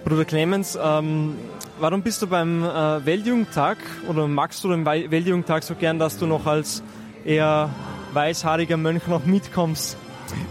[0.04, 1.36] Bruder Clemens, ähm,
[1.78, 3.76] warum bist du beim äh, Weltjugendtag
[4.08, 6.82] oder magst du den Weltjugendtag so gern, dass du noch als
[7.24, 7.70] eher
[8.12, 9.96] weißhaariger Mönch noch mitkommst?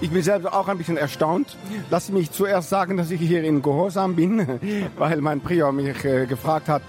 [0.01, 1.57] Ich bin selbst auch ein bisschen erstaunt.
[1.89, 4.45] Lass mich zuerst sagen, dass ich hier in Gehorsam bin,
[4.97, 6.82] weil mein Prior mich äh, gefragt hat,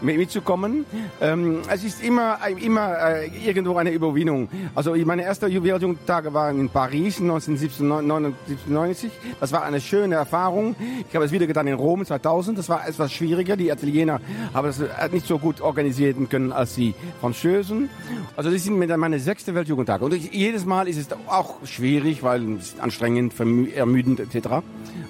[0.00, 0.84] mitzukommen.
[1.20, 4.48] Ähm, es ist immer, immer äh, irgendwo eine Überwindung.
[4.74, 9.10] Also meine ersten Jubiläumstage waren in Paris 1997.
[9.40, 10.76] Das war eine schöne Erfahrung.
[11.08, 12.58] Ich habe es wieder getan in Rom 2000.
[12.58, 13.56] Das war etwas schwieriger.
[13.56, 14.20] Die Italiener
[14.54, 14.80] haben es
[15.12, 17.88] nicht so gut organisieren können als die Französen.
[18.36, 20.04] Also das sind meine sechste Weltjugendtage.
[20.04, 23.34] Und ich, jedes Mal ist es auch schwierig, weil weil ist anstrengend,
[23.74, 24.48] ermüdend etc.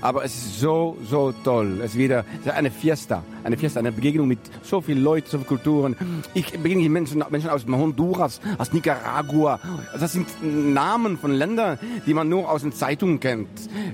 [0.01, 1.81] Aber es ist so, so toll.
[1.83, 2.24] Es ist wieder
[2.55, 5.97] eine Fiesta, eine Fiesta, eine Begegnung mit so vielen Leuten, so vielen Kulturen.
[6.35, 9.59] Ich begegne Menschen, Menschen aus Honduras, aus Nicaragua.
[9.99, 13.49] Das sind Namen von Ländern, die man nur aus den Zeitungen kennt.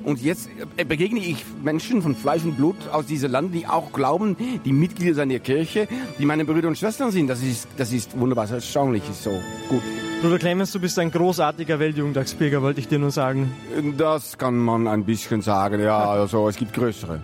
[0.05, 4.37] Und jetzt begegne ich Menschen von Fleisch und Blut aus diesem Land, die auch glauben,
[4.65, 7.29] die Mitglieder seiner Kirche, die meine Brüder und Schwestern sind.
[7.29, 9.33] Das ist, das ist wunderbar, das ist erstaunlich, ist so
[9.69, 9.83] gut.
[10.23, 13.53] Bruder Clemens, du bist ein großartiger Weltjugendtagsbürger, wollte ich dir nur sagen.
[13.99, 17.21] Das kann man ein bisschen sagen, ja, also es gibt größere.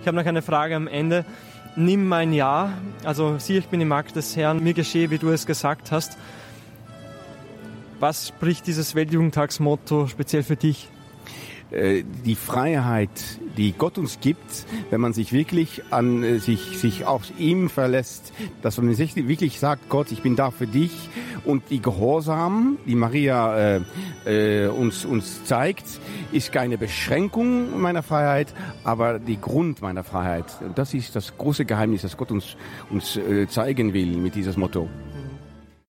[0.00, 1.24] Ich habe noch eine Frage am Ende.
[1.76, 2.72] Nimm mein Ja,
[3.04, 6.16] also sieh, ich bin die Magd des Herrn, mir geschehe, wie du es gesagt hast.
[8.00, 10.88] Was spricht dieses Weltjugendtagsmotto speziell für dich?
[11.74, 13.10] Äh, die Freiheit,
[13.56, 18.32] die Gott uns gibt, wenn man sich wirklich an äh, sich sich auf ihm verlässt,
[18.62, 20.92] dass man sich wirklich sagt, Gott, ich bin da für dich
[21.44, 23.80] und die Gehorsam, die Maria äh,
[24.24, 25.84] äh, uns uns zeigt,
[26.32, 28.54] ist keine Beschränkung meiner Freiheit,
[28.84, 30.46] aber die Grund meiner Freiheit.
[30.76, 32.56] Das ist das große Geheimnis, das Gott uns
[32.90, 34.88] uns äh, zeigen will mit diesem Motto.